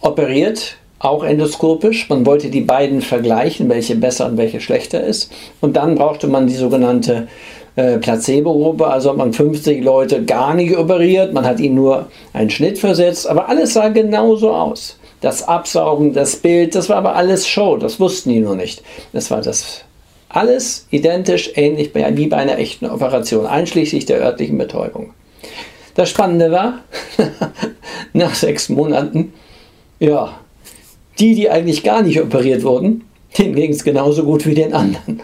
operiert, 0.00 0.76
auch 0.98 1.24
endoskopisch. 1.24 2.08
Man 2.08 2.26
wollte 2.26 2.50
die 2.50 2.60
beiden 2.60 3.02
vergleichen, 3.02 3.68
welche 3.68 3.96
besser 3.96 4.26
und 4.26 4.36
welche 4.36 4.60
schlechter 4.60 5.02
ist. 5.02 5.32
Und 5.60 5.76
dann 5.76 5.94
brauchte 5.94 6.26
man 6.26 6.46
die 6.46 6.54
sogenannte 6.54 7.28
äh, 7.76 7.98
Placebo-Gruppe, 7.98 8.86
also 8.86 9.10
hat 9.10 9.16
man 9.16 9.32
50 9.32 9.84
Leute 9.84 10.24
gar 10.24 10.54
nicht 10.54 10.76
operiert, 10.76 11.32
man 11.32 11.44
hat 11.44 11.60
ihnen 11.60 11.76
nur 11.76 12.06
einen 12.32 12.50
Schnitt 12.50 12.78
versetzt, 12.78 13.28
aber 13.28 13.48
alles 13.48 13.74
sah 13.74 13.88
genauso 13.88 14.50
aus. 14.50 14.98
Das 15.20 15.46
Absaugen, 15.46 16.12
das 16.12 16.36
Bild, 16.36 16.74
das 16.74 16.88
war 16.88 16.96
aber 16.96 17.16
alles 17.16 17.46
Show, 17.46 17.76
das 17.76 18.00
wussten 18.00 18.30
die 18.30 18.40
nur 18.40 18.56
nicht. 18.56 18.82
Das 19.12 19.30
war 19.30 19.40
das 19.40 19.84
alles 20.28 20.86
identisch 20.90 21.52
ähnlich 21.54 21.92
wie 21.94 22.26
bei 22.26 22.36
einer 22.36 22.58
echten 22.58 22.86
Operation, 22.86 23.46
einschließlich 23.46 24.04
der 24.06 24.20
örtlichen 24.20 24.58
Betäubung. 24.58 25.14
Das 25.94 26.10
Spannende 26.10 26.50
war, 26.50 26.80
nach 28.12 28.34
sechs 28.34 28.68
Monaten 28.68 29.32
ja, 29.98 30.38
die, 31.18 31.34
die 31.34 31.48
eigentlich 31.48 31.82
gar 31.82 32.02
nicht 32.02 32.20
operiert 32.20 32.62
wurden, 32.64 33.04
denen 33.38 33.54
ging 33.54 33.70
es 33.70 33.84
genauso 33.84 34.24
gut 34.24 34.46
wie 34.46 34.54
den 34.54 34.74
anderen. 34.74 35.22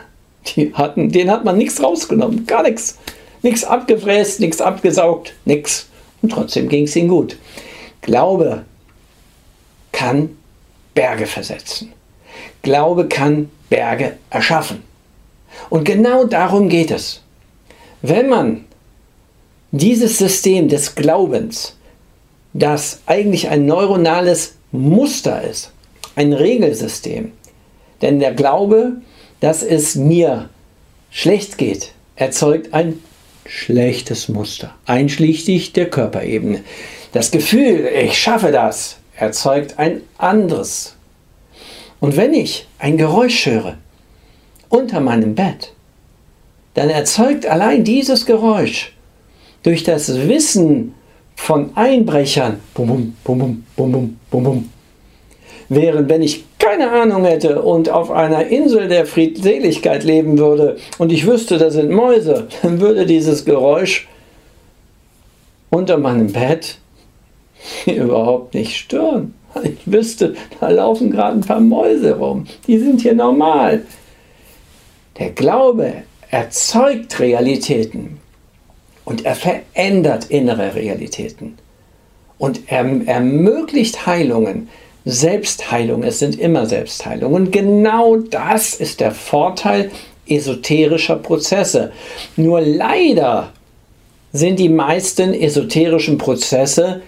Die 0.48 0.74
hatten, 0.74 1.10
denen 1.10 1.30
hat 1.30 1.44
man 1.44 1.56
nichts 1.56 1.82
rausgenommen, 1.82 2.46
gar 2.46 2.62
nichts. 2.62 2.98
Nichts 3.42 3.64
abgefräst, 3.64 4.40
nichts 4.40 4.60
abgesaugt, 4.60 5.34
nichts. 5.44 5.88
Und 6.20 6.30
trotzdem 6.30 6.68
ging 6.68 6.84
es 6.84 6.96
ihnen 6.96 7.08
gut. 7.08 7.36
Glaube 8.00 8.64
kann 9.90 10.36
Berge 10.94 11.26
versetzen. 11.26 11.92
Glaube 12.62 13.08
kann 13.08 13.50
Berge 13.68 14.18
erschaffen. 14.30 14.82
Und 15.70 15.84
genau 15.84 16.24
darum 16.24 16.68
geht 16.68 16.90
es. 16.90 17.22
Wenn 18.00 18.28
man 18.28 18.64
dieses 19.70 20.18
System 20.18 20.68
des 20.68 20.94
Glaubens, 20.94 21.76
das 22.52 23.00
eigentlich 23.06 23.48
ein 23.48 23.66
neuronales 23.66 24.54
Muster 24.70 25.42
ist, 25.42 25.72
ein 26.14 26.32
Regelsystem. 26.32 27.32
Denn 28.02 28.18
der 28.18 28.34
Glaube, 28.34 28.96
dass 29.42 29.64
es 29.64 29.96
mir 29.96 30.48
schlecht 31.10 31.58
geht, 31.58 31.92
erzeugt 32.14 32.72
ein 32.72 33.00
schlechtes 33.44 34.28
Muster, 34.28 34.72
einschließlich 34.86 35.72
der 35.72 35.90
Körperebene. 35.90 36.60
Das 37.12 37.32
Gefühl, 37.32 37.86
ich 37.86 38.16
schaffe 38.16 38.52
das, 38.52 38.98
erzeugt 39.16 39.80
ein 39.80 40.02
anderes. 40.16 40.94
Und 41.98 42.16
wenn 42.16 42.32
ich 42.32 42.68
ein 42.78 42.96
Geräusch 42.96 43.46
höre 43.46 43.78
unter 44.68 45.00
meinem 45.00 45.34
Bett, 45.34 45.72
dann 46.74 46.88
erzeugt 46.88 47.44
allein 47.44 47.82
dieses 47.82 48.26
Geräusch 48.26 48.92
durch 49.64 49.82
das 49.82 50.28
Wissen 50.28 50.94
von 51.34 51.76
Einbrechern. 51.76 52.60
Bum, 52.74 52.86
bum, 52.86 53.16
bum, 53.24 53.64
bum, 53.76 53.92
bum, 53.92 54.18
bum, 54.30 54.44
bum. 54.44 54.71
Während 55.68 56.08
wenn 56.08 56.22
ich 56.22 56.44
keine 56.58 56.90
Ahnung 56.90 57.24
hätte 57.24 57.62
und 57.62 57.88
auf 57.88 58.10
einer 58.10 58.46
Insel 58.46 58.88
der 58.88 59.06
Friedseligkeit 59.06 60.04
leben 60.04 60.38
würde 60.38 60.76
und 60.98 61.12
ich 61.12 61.26
wüsste, 61.26 61.58
da 61.58 61.70
sind 61.70 61.90
Mäuse, 61.90 62.48
dann 62.62 62.80
würde 62.80 63.06
dieses 63.06 63.44
Geräusch 63.44 64.08
unter 65.70 65.98
meinem 65.98 66.32
Bett 66.32 66.78
überhaupt 67.86 68.54
nicht 68.54 68.76
stören. 68.76 69.34
Ich 69.62 69.80
wüsste, 69.84 70.34
da 70.60 70.68
laufen 70.70 71.10
gerade 71.10 71.38
ein 71.38 71.42
paar 71.42 71.60
Mäuse 71.60 72.16
rum. 72.16 72.46
Die 72.66 72.78
sind 72.78 73.02
hier 73.02 73.14
normal. 73.14 73.82
Der 75.18 75.30
Glaube 75.30 76.04
erzeugt 76.30 77.20
Realitäten. 77.20 78.18
Und 79.04 79.24
er 79.24 79.34
verändert 79.34 80.26
innere 80.30 80.74
Realitäten. 80.74 81.58
Und 82.38 82.62
er 82.68 82.84
ermöglicht 83.06 84.06
Heilungen. 84.06 84.68
Selbstheilung, 85.04 86.02
es 86.02 86.18
sind 86.18 86.38
immer 86.38 86.66
Selbstheilungen. 86.66 87.46
Und 87.46 87.52
genau 87.52 88.16
das 88.16 88.74
ist 88.74 89.00
der 89.00 89.12
Vorteil 89.12 89.90
esoterischer 90.28 91.16
Prozesse. 91.16 91.92
Nur 92.36 92.60
leider 92.60 93.52
sind 94.32 94.58
die 94.58 94.68
meisten 94.68 95.34
esoterischen 95.34 96.18
Prozesse 96.18 97.02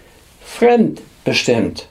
fremdbestimmt. 0.44 1.88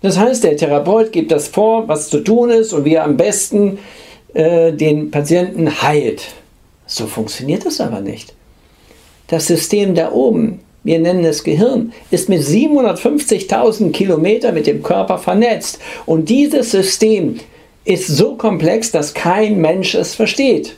Das 0.00 0.18
heißt, 0.18 0.44
der 0.44 0.56
Therapeut 0.56 1.12
gibt 1.12 1.30
das 1.30 1.48
vor, 1.48 1.86
was 1.88 2.08
zu 2.08 2.20
tun 2.20 2.50
ist 2.50 2.72
und 2.72 2.84
wie 2.84 2.94
er 2.94 3.04
am 3.04 3.16
besten 3.16 3.78
äh, 4.34 4.72
den 4.72 5.10
Patienten 5.10 5.82
heilt. 5.82 6.28
So 6.86 7.06
funktioniert 7.06 7.64
das 7.64 7.80
aber 7.80 8.00
nicht. 8.00 8.34
Das 9.28 9.46
System 9.46 9.94
da 9.94 10.10
oben, 10.10 10.60
wir 10.84 10.98
nennen 10.98 11.24
es 11.24 11.44
Gehirn, 11.44 11.92
ist 12.10 12.28
mit 12.28 12.42
750.000 12.42 13.92
Kilometern 13.92 14.54
mit 14.54 14.66
dem 14.66 14.82
Körper 14.82 15.18
vernetzt. 15.18 15.78
Und 16.06 16.28
dieses 16.28 16.72
System 16.72 17.38
ist 17.84 18.08
so 18.08 18.36
komplex, 18.36 18.90
dass 18.90 19.14
kein 19.14 19.60
Mensch 19.60 19.94
es 19.94 20.14
versteht. 20.14 20.74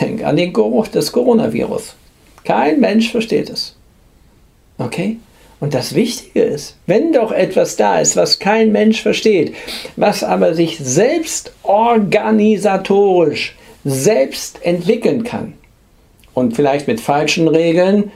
Denk 0.00 0.24
an 0.24 0.36
den 0.36 0.52
Geruch 0.52 0.88
des 0.88 1.12
Coronavirus. 1.12 1.94
Kein 2.44 2.80
Mensch 2.80 3.10
versteht 3.10 3.50
es. 3.50 3.76
Okay? 4.78 5.18
Und 5.60 5.74
das 5.74 5.94
Wichtige 5.94 6.40
ist, 6.42 6.76
wenn 6.86 7.12
doch 7.12 7.30
etwas 7.30 7.76
da 7.76 8.00
ist, 8.00 8.16
was 8.16 8.38
kein 8.38 8.72
Mensch 8.72 9.02
versteht, 9.02 9.54
was 9.96 10.24
aber 10.24 10.54
sich 10.54 10.78
selbst 10.78 11.52
organisatorisch 11.62 13.54
selbst 13.84 14.58
entwickeln 14.64 15.24
kann, 15.24 15.54
und 16.34 16.56
vielleicht 16.56 16.88
mit 16.88 17.00
falschen 17.00 17.48
Regeln 17.48 18.10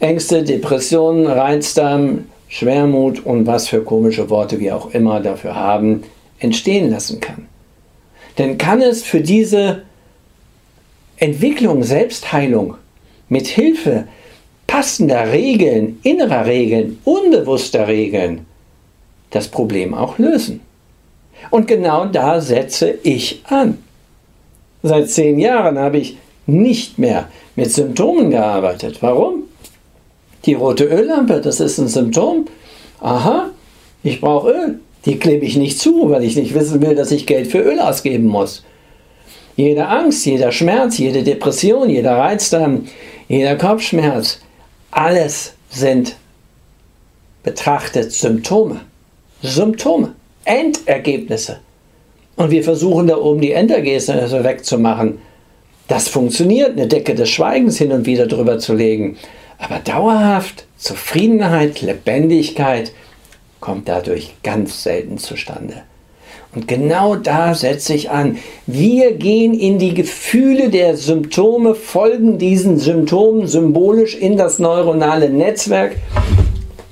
Ängste, 0.00 0.42
Depressionen, 0.42 1.26
Reizdarm, 1.26 2.24
Schwermut 2.48 3.24
und 3.24 3.46
was 3.46 3.68
für 3.68 3.82
komische 3.82 4.28
Worte 4.30 4.58
wir 4.58 4.76
auch 4.76 4.92
immer 4.92 5.20
dafür 5.20 5.54
haben, 5.54 6.02
entstehen 6.38 6.90
lassen 6.90 7.20
kann. 7.20 7.46
Denn 8.38 8.58
kann 8.58 8.80
es 8.80 9.02
für 9.02 9.20
diese 9.20 9.82
Entwicklung, 11.18 11.82
Selbstheilung 11.82 12.76
mit 13.28 13.46
Hilfe 13.46 14.08
passender 14.66 15.32
Regeln, 15.32 16.00
innerer 16.02 16.46
Regeln, 16.46 16.98
unbewusster 17.04 17.86
Regeln 17.86 18.46
das 19.30 19.48
Problem 19.48 19.94
auch 19.94 20.18
lösen. 20.18 20.60
Und 21.50 21.68
genau 21.68 22.06
da 22.06 22.40
setze 22.40 22.98
ich 23.02 23.42
an. 23.46 23.78
Seit 24.82 25.10
zehn 25.10 25.38
Jahren 25.38 25.78
habe 25.78 25.98
ich 25.98 26.18
nicht 26.46 26.98
mehr 26.98 27.28
mit 27.54 27.70
Symptomen 27.70 28.30
gearbeitet. 28.30 28.98
Warum? 29.02 29.44
Die 30.46 30.54
rote 30.54 30.84
Öllampe, 30.84 31.40
das 31.40 31.60
ist 31.60 31.78
ein 31.78 31.88
Symptom. 31.88 32.46
Aha, 33.00 33.50
ich 34.02 34.20
brauche 34.20 34.50
Öl. 34.50 34.80
Die 35.04 35.18
klebe 35.18 35.44
ich 35.44 35.56
nicht 35.56 35.78
zu, 35.78 36.10
weil 36.10 36.24
ich 36.24 36.36
nicht 36.36 36.54
wissen 36.54 36.82
will, 36.82 36.94
dass 36.94 37.10
ich 37.10 37.26
Geld 37.26 37.46
für 37.46 37.60
Öl 37.60 37.78
ausgeben 37.80 38.26
muss. 38.26 38.64
Jede 39.56 39.86
Angst, 39.88 40.24
jeder 40.26 40.52
Schmerz, 40.52 40.98
jede 40.98 41.22
Depression, 41.22 41.88
jeder 41.88 42.16
Reizdarm, 42.16 42.86
jeder 43.28 43.56
Kopfschmerz, 43.56 44.40
alles 44.90 45.54
sind 45.70 46.16
betrachtet 47.42 48.12
Symptome. 48.12 48.80
Symptome. 49.42 50.14
Endergebnisse. 50.44 51.60
Und 52.36 52.50
wir 52.50 52.64
versuchen 52.64 53.06
da 53.06 53.16
oben 53.16 53.40
die 53.40 53.52
Endergebnisse 53.52 54.44
wegzumachen. 54.44 55.18
Das 55.88 56.08
funktioniert, 56.08 56.72
eine 56.72 56.86
Decke 56.86 57.14
des 57.14 57.28
Schweigens 57.28 57.78
hin 57.78 57.92
und 57.92 58.06
wieder 58.06 58.26
drüber 58.26 58.58
zu 58.58 58.74
legen. 58.74 59.16
Aber 59.60 59.78
dauerhaft 59.78 60.66
Zufriedenheit, 60.76 61.82
Lebendigkeit 61.82 62.92
kommt 63.60 63.88
dadurch 63.88 64.34
ganz 64.42 64.82
selten 64.82 65.18
zustande. 65.18 65.82
Und 66.54 66.66
genau 66.66 67.14
da 67.14 67.54
setze 67.54 67.94
ich 67.94 68.10
an. 68.10 68.38
Wir 68.66 69.12
gehen 69.12 69.54
in 69.54 69.78
die 69.78 69.94
Gefühle 69.94 70.68
der 70.70 70.96
Symptome, 70.96 71.76
folgen 71.76 72.38
diesen 72.38 72.78
Symptomen 72.78 73.46
symbolisch 73.46 74.16
in 74.16 74.36
das 74.36 74.58
neuronale 74.58 75.30
Netzwerk. 75.30 75.94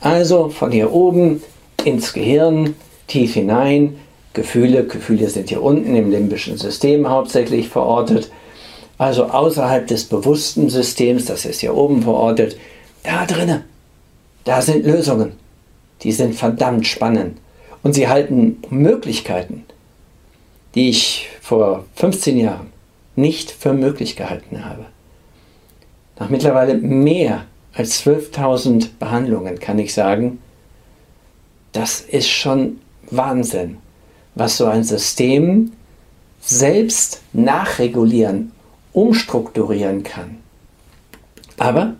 Also 0.00 0.50
von 0.50 0.70
hier 0.70 0.92
oben 0.92 1.42
ins 1.84 2.12
Gehirn, 2.12 2.76
tief 3.08 3.34
hinein. 3.34 3.96
Gefühle, 4.34 4.84
Gefühle 4.84 5.28
sind 5.28 5.48
hier 5.48 5.62
unten 5.62 5.96
im 5.96 6.10
limbischen 6.10 6.56
System 6.56 7.08
hauptsächlich 7.08 7.68
verortet. 7.68 8.30
Also 8.98 9.26
außerhalb 9.26 9.86
des 9.86 10.04
bewussten 10.04 10.68
Systems, 10.68 11.26
das 11.26 11.44
ist 11.44 11.60
hier 11.60 11.74
oben 11.74 12.02
verortet. 12.02 12.58
Da 13.04 13.24
drinnen, 13.26 13.62
da 14.44 14.60
sind 14.60 14.84
Lösungen. 14.84 15.32
Die 16.02 16.12
sind 16.12 16.34
verdammt 16.34 16.86
spannend. 16.86 17.38
Und 17.82 17.94
sie 17.94 18.08
halten 18.08 18.60
Möglichkeiten, 18.70 19.64
die 20.74 20.90
ich 20.90 21.28
vor 21.40 21.84
15 21.94 22.36
Jahren 22.36 22.72
nicht 23.14 23.50
für 23.52 23.72
möglich 23.72 24.16
gehalten 24.16 24.64
habe. 24.64 24.86
Nach 26.18 26.28
mittlerweile 26.28 26.74
mehr 26.74 27.44
als 27.72 28.04
12.000 28.04 28.88
Behandlungen 28.98 29.60
kann 29.60 29.78
ich 29.78 29.94
sagen, 29.94 30.38
das 31.72 32.00
ist 32.00 32.28
schon 32.28 32.80
Wahnsinn, 33.10 33.78
was 34.34 34.56
so 34.56 34.66
ein 34.66 34.82
System 34.82 35.72
selbst 36.40 37.22
nachregulieren, 37.32 38.52
umstrukturieren 38.92 40.02
kann. 40.02 40.38
Aber 41.56 41.94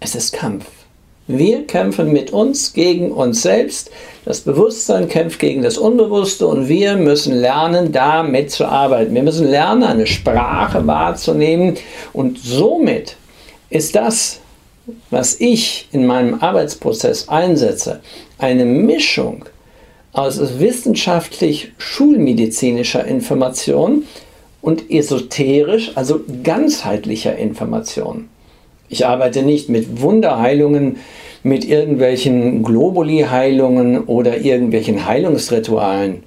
es 0.00 0.14
ist 0.14 0.32
Kampf. 0.32 0.66
Wir 1.28 1.66
kämpfen 1.66 2.12
mit 2.12 2.32
uns 2.32 2.72
gegen 2.72 3.10
uns 3.10 3.42
selbst. 3.42 3.90
Das 4.24 4.40
Bewusstsein 4.42 5.08
kämpft 5.08 5.40
gegen 5.40 5.62
das 5.62 5.76
Unbewusste 5.76 6.46
und 6.46 6.68
wir 6.68 6.96
müssen 6.96 7.34
lernen, 7.34 7.90
damit 7.90 8.52
zu 8.52 8.66
arbeiten. 8.66 9.14
Wir 9.14 9.24
müssen 9.24 9.48
lernen, 9.48 9.82
eine 9.82 10.06
Sprache 10.06 10.86
wahrzunehmen 10.86 11.76
und 12.12 12.38
somit 12.38 13.16
ist 13.70 13.96
das, 13.96 14.38
was 15.10 15.40
ich 15.40 15.88
in 15.90 16.06
meinem 16.06 16.40
Arbeitsprozess 16.40 17.28
einsetze, 17.28 18.00
eine 18.38 18.64
Mischung 18.64 19.46
aus 20.12 20.60
wissenschaftlich 20.60 21.72
schulmedizinischer 21.76 23.04
Information 23.04 24.04
und 24.66 24.90
esoterisch, 24.90 25.92
also 25.94 26.22
ganzheitlicher 26.42 27.36
Information. 27.36 28.28
Ich 28.88 29.06
arbeite 29.06 29.44
nicht 29.44 29.68
mit 29.68 30.00
Wunderheilungen, 30.00 30.96
mit 31.44 31.64
irgendwelchen 31.64 32.64
Globuli-Heilungen 32.64 34.02
oder 34.06 34.38
irgendwelchen 34.38 35.06
Heilungsritualen. 35.06 36.24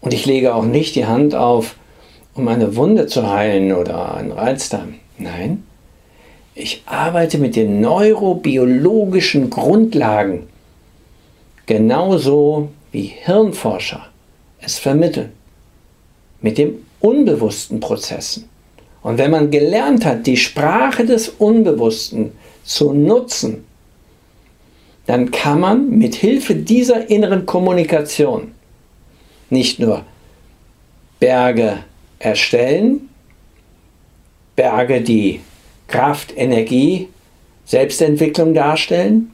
Und 0.00 0.14
ich 0.14 0.24
lege 0.24 0.54
auch 0.54 0.64
nicht 0.64 0.94
die 0.94 1.04
Hand 1.04 1.34
auf, 1.34 1.76
um 2.32 2.48
eine 2.48 2.74
Wunde 2.74 3.06
zu 3.06 3.30
heilen 3.30 3.74
oder 3.74 4.14
einen 4.14 4.32
Reizdarm. 4.32 4.94
Nein, 5.18 5.64
ich 6.54 6.82
arbeite 6.86 7.36
mit 7.36 7.54
den 7.54 7.82
neurobiologischen 7.82 9.50
Grundlagen, 9.50 10.44
genauso 11.66 12.70
wie 12.92 13.12
Hirnforscher 13.14 14.06
es 14.58 14.78
vermitteln, 14.78 15.32
mit 16.40 16.56
den 16.56 16.86
unbewussten 17.02 17.80
Prozessen. 17.80 18.48
Und 19.02 19.18
wenn 19.18 19.30
man 19.30 19.50
gelernt 19.50 20.04
hat, 20.04 20.26
die 20.26 20.36
Sprache 20.36 21.04
des 21.04 21.28
Unbewussten 21.28 22.32
zu 22.64 22.92
nutzen, 22.92 23.64
dann 25.06 25.32
kann 25.32 25.60
man 25.60 25.90
mit 25.98 26.14
Hilfe 26.14 26.54
dieser 26.54 27.10
inneren 27.10 27.44
Kommunikation 27.44 28.52
nicht 29.50 29.80
nur 29.80 30.04
Berge 31.18 31.78
erstellen, 32.20 33.08
Berge, 34.54 35.00
die 35.00 35.40
Kraft, 35.88 36.32
Energie, 36.36 37.08
Selbstentwicklung 37.64 38.54
darstellen, 38.54 39.32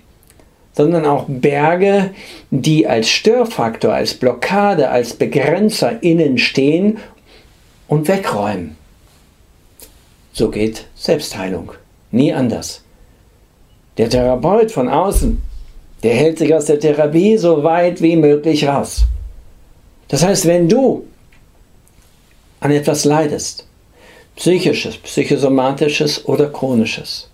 sondern 0.72 1.04
auch 1.06 1.24
Berge, 1.28 2.10
die 2.50 2.86
als 2.86 3.08
Störfaktor, 3.08 3.92
als 3.92 4.14
Blockade, 4.14 4.90
als 4.90 5.14
Begrenzer 5.14 6.02
innen 6.02 6.38
stehen 6.38 6.98
und 7.88 8.06
wegräumen. 8.06 8.76
So 10.32 10.50
geht 10.50 10.86
Selbstheilung. 10.94 11.72
Nie 12.12 12.32
anders. 12.32 12.82
Der 13.96 14.08
Therapeut 14.08 14.70
von 14.70 14.88
außen, 14.88 15.42
der 16.02 16.14
hält 16.14 16.38
sich 16.38 16.54
aus 16.54 16.66
der 16.66 16.78
Therapie 16.78 17.36
so 17.36 17.64
weit 17.64 18.00
wie 18.00 18.14
möglich 18.14 18.66
raus. 18.68 19.02
Das 20.06 20.24
heißt, 20.24 20.46
wenn 20.46 20.68
du 20.68 21.04
an 22.60 22.70
etwas 22.70 23.04
leidest, 23.04 23.66
psychisches, 24.36 24.96
psychosomatisches 24.96 26.24
oder 26.26 26.48
chronisches, 26.48 27.28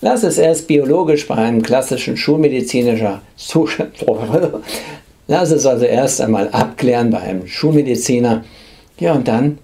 lass 0.00 0.22
es 0.22 0.38
erst 0.38 0.66
biologisch 0.66 1.28
bei 1.28 1.36
einem 1.36 1.62
klassischen 1.62 2.16
schulmedizinischer 2.16 3.20
Zustand, 3.36 4.04
lass 5.28 5.50
es 5.50 5.66
also 5.66 5.84
erst 5.84 6.20
einmal 6.20 6.48
abklären 6.48 7.10
bei 7.10 7.20
einem 7.20 7.46
Schulmediziner, 7.46 8.44
ja 8.98 9.12
und 9.12 9.28
dann 9.28 9.58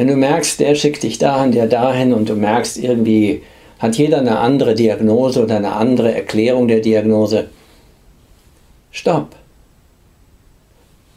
wenn 0.00 0.08
du 0.08 0.16
merkst, 0.16 0.58
der 0.60 0.74
schickt 0.76 1.02
dich 1.02 1.18
dahin, 1.18 1.52
der 1.52 1.66
dahin 1.66 2.14
und 2.14 2.30
du 2.30 2.34
merkst 2.34 2.78
irgendwie, 2.78 3.42
hat 3.78 3.98
jeder 3.98 4.20
eine 4.20 4.38
andere 4.38 4.74
Diagnose 4.74 5.42
oder 5.42 5.56
eine 5.56 5.72
andere 5.72 6.14
Erklärung 6.14 6.68
der 6.68 6.80
Diagnose, 6.80 7.50
stopp. 8.90 9.36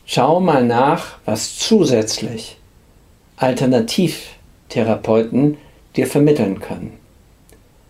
Schau 0.05 0.41
mal 0.41 0.65
nach, 0.65 1.19
was 1.23 1.57
zusätzlich 1.57 2.57
Alternativtherapeuten 3.37 5.57
dir 5.95 6.07
vermitteln 6.07 6.59
können. 6.59 6.91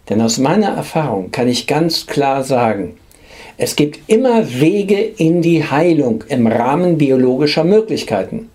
Denn 0.10 0.22
aus 0.22 0.38
meiner 0.38 0.76
Erfahrung 0.76 1.32
kann 1.32 1.48
ich 1.48 1.66
ganz 1.66 2.06
klar 2.06 2.44
sagen, 2.44 3.00
es 3.58 3.76
gibt 3.76 4.12
immer 4.12 4.60
Wege 4.60 5.02
in 5.02 5.42
die 5.42 5.64
Heilung 5.64 6.24
im 6.30 6.46
Rahmen 6.46 7.00
biologischer 7.00 7.64
Möglichkeiten. 7.64 8.52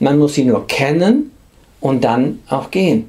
Man 0.00 0.18
muss 0.18 0.34
sie 0.34 0.44
nur 0.44 0.66
kennen 0.66 1.30
und 1.80 2.04
dann 2.04 2.40
auch 2.48 2.70
gehen. 2.70 3.08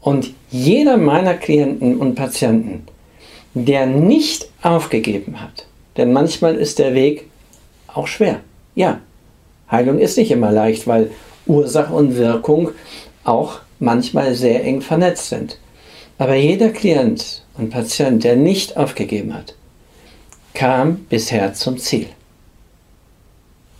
Und 0.00 0.32
jeder 0.50 0.96
meiner 0.96 1.34
Klienten 1.34 1.96
und 1.96 2.14
Patienten, 2.14 2.84
der 3.54 3.86
nicht 3.86 4.48
aufgegeben 4.62 5.40
hat, 5.40 5.66
denn 5.96 6.12
manchmal 6.12 6.54
ist 6.56 6.78
der 6.78 6.94
Weg 6.94 7.28
auch 7.88 8.06
schwer. 8.06 8.40
Ja, 8.74 9.00
Heilung 9.70 9.98
ist 9.98 10.16
nicht 10.16 10.30
immer 10.30 10.52
leicht, 10.52 10.86
weil 10.86 11.10
Ursache 11.46 11.92
und 11.92 12.16
Wirkung 12.16 12.70
auch 13.24 13.60
manchmal 13.78 14.34
sehr 14.34 14.64
eng 14.64 14.80
vernetzt 14.80 15.28
sind. 15.28 15.58
Aber 16.18 16.34
jeder 16.34 16.70
Klient 16.70 17.42
und 17.56 17.70
Patient, 17.70 18.22
der 18.22 18.36
nicht 18.36 18.76
aufgegeben 18.76 19.34
hat, 19.34 19.54
kam 20.54 21.06
bisher 21.08 21.52
zum 21.54 21.78
Ziel. 21.78 22.08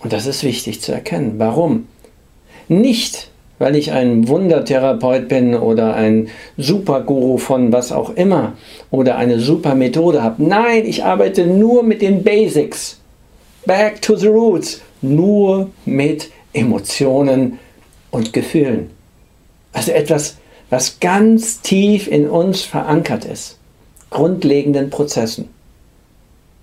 Und 0.00 0.12
das 0.12 0.26
ist 0.26 0.44
wichtig 0.44 0.80
zu 0.80 0.92
erkennen. 0.92 1.34
Warum? 1.38 1.86
Nicht, 2.68 3.30
weil 3.58 3.76
ich 3.76 3.92
ein 3.92 4.28
Wundertherapeut 4.28 5.28
bin 5.28 5.54
oder 5.54 5.94
ein 5.94 6.28
Superguru 6.56 7.38
von 7.38 7.72
was 7.72 7.92
auch 7.92 8.10
immer 8.10 8.54
oder 8.90 9.16
eine 9.16 9.38
super 9.38 9.74
Methode 9.74 10.22
habe. 10.22 10.42
Nein, 10.42 10.84
ich 10.84 11.04
arbeite 11.04 11.46
nur 11.46 11.82
mit 11.82 12.02
den 12.02 12.22
Basics. 12.22 13.00
Back 13.64 14.02
to 14.02 14.16
the 14.16 14.28
roots. 14.28 14.82
Nur 15.02 15.70
mit 15.84 16.30
Emotionen 16.52 17.58
und 18.10 18.32
Gefühlen. 18.32 18.90
Also 19.72 19.92
etwas, 19.92 20.36
was 20.70 21.00
ganz 21.00 21.60
tief 21.60 22.08
in 22.08 22.28
uns 22.28 22.62
verankert 22.62 23.24
ist. 23.24 23.58
Grundlegenden 24.10 24.90
Prozessen. 24.90 25.48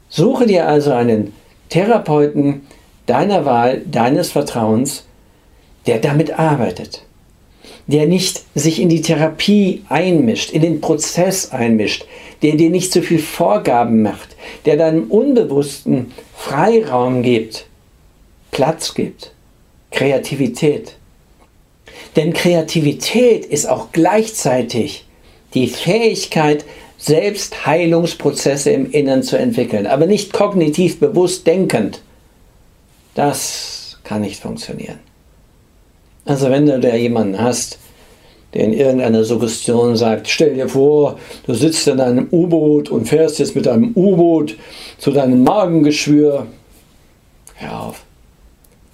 Suche 0.09 0.45
dir 0.45 0.67
also 0.67 0.91
einen 0.91 1.33
Therapeuten 1.69 2.61
deiner 3.05 3.45
Wahl, 3.45 3.81
deines 3.85 4.31
Vertrauens, 4.31 5.05
der 5.85 5.99
damit 5.99 6.37
arbeitet, 6.39 7.03
der 7.87 8.07
nicht 8.07 8.43
sich 8.55 8.79
in 8.79 8.89
die 8.89 9.01
Therapie 9.01 9.83
einmischt, 9.89 10.51
in 10.51 10.61
den 10.61 10.81
Prozess 10.81 11.51
einmischt, 11.51 12.05
der 12.41 12.55
dir 12.55 12.69
nicht 12.69 12.91
zu 12.91 13.01
viel 13.01 13.19
Vorgaben 13.19 14.01
macht, 14.01 14.35
der 14.65 14.77
deinem 14.77 15.09
Unbewussten 15.11 16.11
Freiraum 16.35 17.23
gibt, 17.23 17.65
Platz 18.51 18.93
gibt, 18.93 19.33
Kreativität. 19.91 20.95
Denn 22.15 22.33
Kreativität 22.33 23.45
ist 23.45 23.67
auch 23.67 23.91
gleichzeitig 23.91 25.05
die 25.53 25.67
Fähigkeit, 25.67 26.65
selbst 26.97 27.65
Heilungsprozesse 27.65 28.69
im 28.69 28.91
Innern 28.91 29.23
zu 29.23 29.37
entwickeln, 29.37 29.87
aber 29.87 30.05
nicht 30.05 30.31
kognitiv 30.31 30.99
bewusst 30.99 31.45
denkend. 31.45 32.01
Das 33.15 33.99
kann 34.03 34.21
nicht 34.21 34.41
funktionieren. 34.41 34.99
Also 36.25 36.49
wenn 36.49 36.65
du 36.65 36.79
da 36.79 36.95
jemanden 36.95 37.39
hast, 37.39 37.79
der 38.53 38.65
in 38.65 38.73
irgendeiner 38.73 39.23
Suggestion 39.23 39.95
sagt, 39.95 40.27
stell 40.27 40.53
dir 40.53 40.69
vor, 40.69 41.19
du 41.45 41.53
sitzt 41.53 41.87
in 41.87 41.99
einem 41.99 42.27
U-Boot 42.31 42.89
und 42.89 43.07
fährst 43.07 43.39
jetzt 43.39 43.55
mit 43.55 43.67
einem 43.67 43.93
U-Boot 43.95 44.55
zu 44.97 45.11
deinem 45.11 45.43
Magengeschwür. 45.43 46.47
Hör 47.55 47.81
auf. 47.81 48.03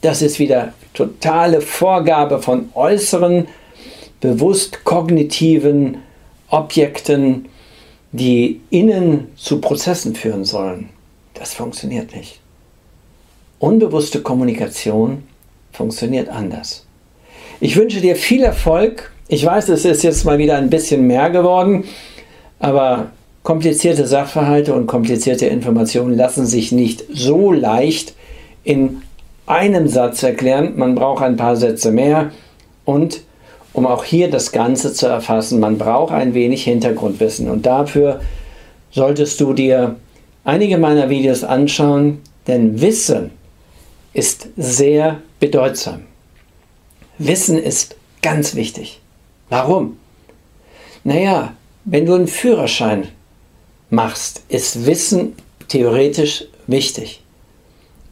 Das 0.01 0.21
ist 0.21 0.39
wieder 0.39 0.73
totale 0.93 1.59
Vorgabe 1.59 2.41
von 2.41 2.69
äußeren, 2.73 3.47
bewusst 4.21 4.85
kognitiven 4.85 5.97
Objekten, 6.49 7.49
die 8.13 8.61
innen 8.69 9.27
zu 9.35 9.59
Prozessen 9.59 10.15
führen 10.15 10.45
sollen. 10.45 10.89
Das 11.33 11.53
funktioniert 11.53 12.15
nicht. 12.15 12.38
Unbewusste 13.59 14.21
Kommunikation 14.21 15.23
funktioniert 15.73 16.29
anders. 16.29 16.85
Ich 17.59 17.75
wünsche 17.75 17.99
dir 17.99 18.15
viel 18.15 18.41
Erfolg. 18.41 19.11
Ich 19.27 19.45
weiß, 19.45 19.67
es 19.67 19.83
ist 19.83 20.01
jetzt 20.03 20.23
mal 20.23 20.37
wieder 20.37 20.55
ein 20.55 20.69
bisschen 20.69 21.05
mehr 21.05 21.29
geworden, 21.29 21.83
aber 22.59 23.11
komplizierte 23.43 24.07
Sachverhalte 24.07 24.73
und 24.73 24.87
komplizierte 24.87 25.47
Informationen 25.47 26.15
lassen 26.15 26.45
sich 26.45 26.71
nicht 26.71 27.03
so 27.13 27.51
leicht 27.51 28.15
in 28.63 29.01
einem 29.45 29.89
Satz 29.89 30.23
erklären. 30.23 30.73
Man 30.77 30.95
braucht 30.95 31.21
ein 31.21 31.35
paar 31.35 31.57
Sätze 31.57 31.91
mehr 31.91 32.31
und 32.85 33.23
um 33.73 33.85
auch 33.85 34.05
hier 34.05 34.29
das 34.29 34.53
Ganze 34.53 34.93
zu 34.93 35.07
erfassen, 35.07 35.59
man 35.59 35.77
braucht 35.77 36.13
ein 36.13 36.33
wenig 36.33 36.63
Hintergrundwissen 36.63 37.49
und 37.49 37.65
dafür 37.65 38.21
solltest 38.91 39.41
du 39.41 39.51
dir 39.51 39.97
einige 40.45 40.77
meiner 40.77 41.09
Videos 41.09 41.43
anschauen, 41.43 42.19
denn 42.47 42.79
Wissen 42.79 43.31
ist 44.13 44.47
sehr 44.57 45.21
bedeutsam. 45.39 46.05
Wissen 47.17 47.57
ist 47.57 47.95
ganz 48.21 48.55
wichtig. 48.55 49.01
Warum? 49.49 49.97
Naja, 51.03 51.53
wenn 51.85 52.05
du 52.05 52.13
einen 52.13 52.27
Führerschein 52.27 53.07
machst, 53.89 54.43
ist 54.49 54.85
Wissen 54.85 55.35
theoretisch 55.67 56.45
wichtig. 56.67 57.21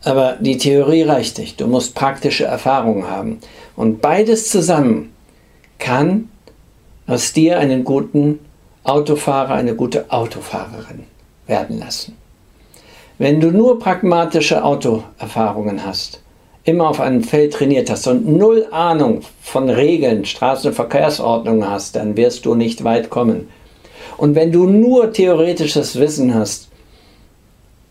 Aber 0.03 0.37
die 0.39 0.57
Theorie 0.57 1.03
reicht 1.03 1.37
nicht. 1.37 1.59
Du 1.59 1.67
musst 1.67 1.95
praktische 1.95 2.45
Erfahrungen 2.45 3.09
haben. 3.09 3.39
Und 3.75 4.01
beides 4.01 4.49
zusammen 4.49 5.13
kann 5.79 6.29
aus 7.07 7.33
dir 7.33 7.59
einen 7.59 7.83
guten 7.83 8.39
Autofahrer, 8.83 9.55
eine 9.55 9.75
gute 9.75 10.11
Autofahrerin 10.11 11.03
werden 11.45 11.79
lassen. 11.79 12.15
Wenn 13.19 13.39
du 13.39 13.49
nur 13.49 13.79
pragmatische 13.79 14.63
Autoerfahrungen 14.63 15.83
hast, 15.83 16.21
immer 16.65 16.89
auf 16.89 16.99
einem 16.99 17.23
Feld 17.23 17.53
trainiert 17.53 17.89
hast 17.89 18.05
und 18.07 18.27
null 18.27 18.67
Ahnung 18.71 19.21
von 19.41 19.69
Regeln, 19.69 20.25
Straßenverkehrsordnung 20.25 21.67
hast, 21.67 21.95
dann 21.95 22.15
wirst 22.15 22.45
du 22.45 22.53
nicht 22.53 22.83
weit 22.83 23.09
kommen. 23.09 23.47
Und 24.17 24.35
wenn 24.35 24.51
du 24.51 24.67
nur 24.67 25.13
theoretisches 25.13 25.99
Wissen 25.99 26.35
hast, 26.35 26.67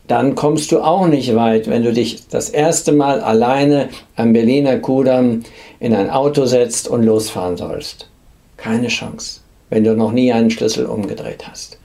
dann 0.06 0.36
kommst 0.36 0.70
du 0.70 0.80
auch 0.80 1.08
nicht 1.08 1.34
weit, 1.34 1.68
wenn 1.68 1.82
du 1.82 1.92
dich 1.92 2.28
das 2.28 2.48
erste 2.48 2.92
Mal 2.92 3.20
alleine 3.20 3.88
am 4.14 4.32
Berliner 4.32 4.78
Kudamm 4.78 5.42
in 5.80 5.92
ein 5.92 6.10
Auto 6.10 6.46
setzt 6.46 6.86
und 6.86 7.02
losfahren 7.02 7.56
sollst. 7.56 8.08
Keine 8.56 8.88
Chance, 8.88 9.40
wenn 9.70 9.82
du 9.82 9.96
noch 9.96 10.12
nie 10.12 10.32
einen 10.32 10.50
Schlüssel 10.50 10.86
umgedreht 10.86 11.48
hast. 11.48 11.78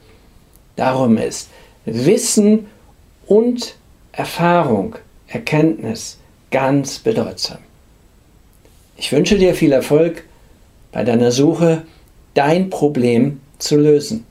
Darum 0.75 1.17
ist 1.17 1.49
Wissen 1.85 2.67
und 3.31 3.75
Erfahrung, 4.11 4.97
Erkenntnis 5.29 6.17
ganz 6.51 6.99
bedeutsam. 6.99 7.59
Ich 8.97 9.13
wünsche 9.13 9.37
dir 9.37 9.55
viel 9.55 9.71
Erfolg 9.71 10.25
bei 10.91 11.05
deiner 11.05 11.31
Suche, 11.31 11.83
dein 12.33 12.69
Problem 12.69 13.39
zu 13.57 13.77
lösen. 13.77 14.25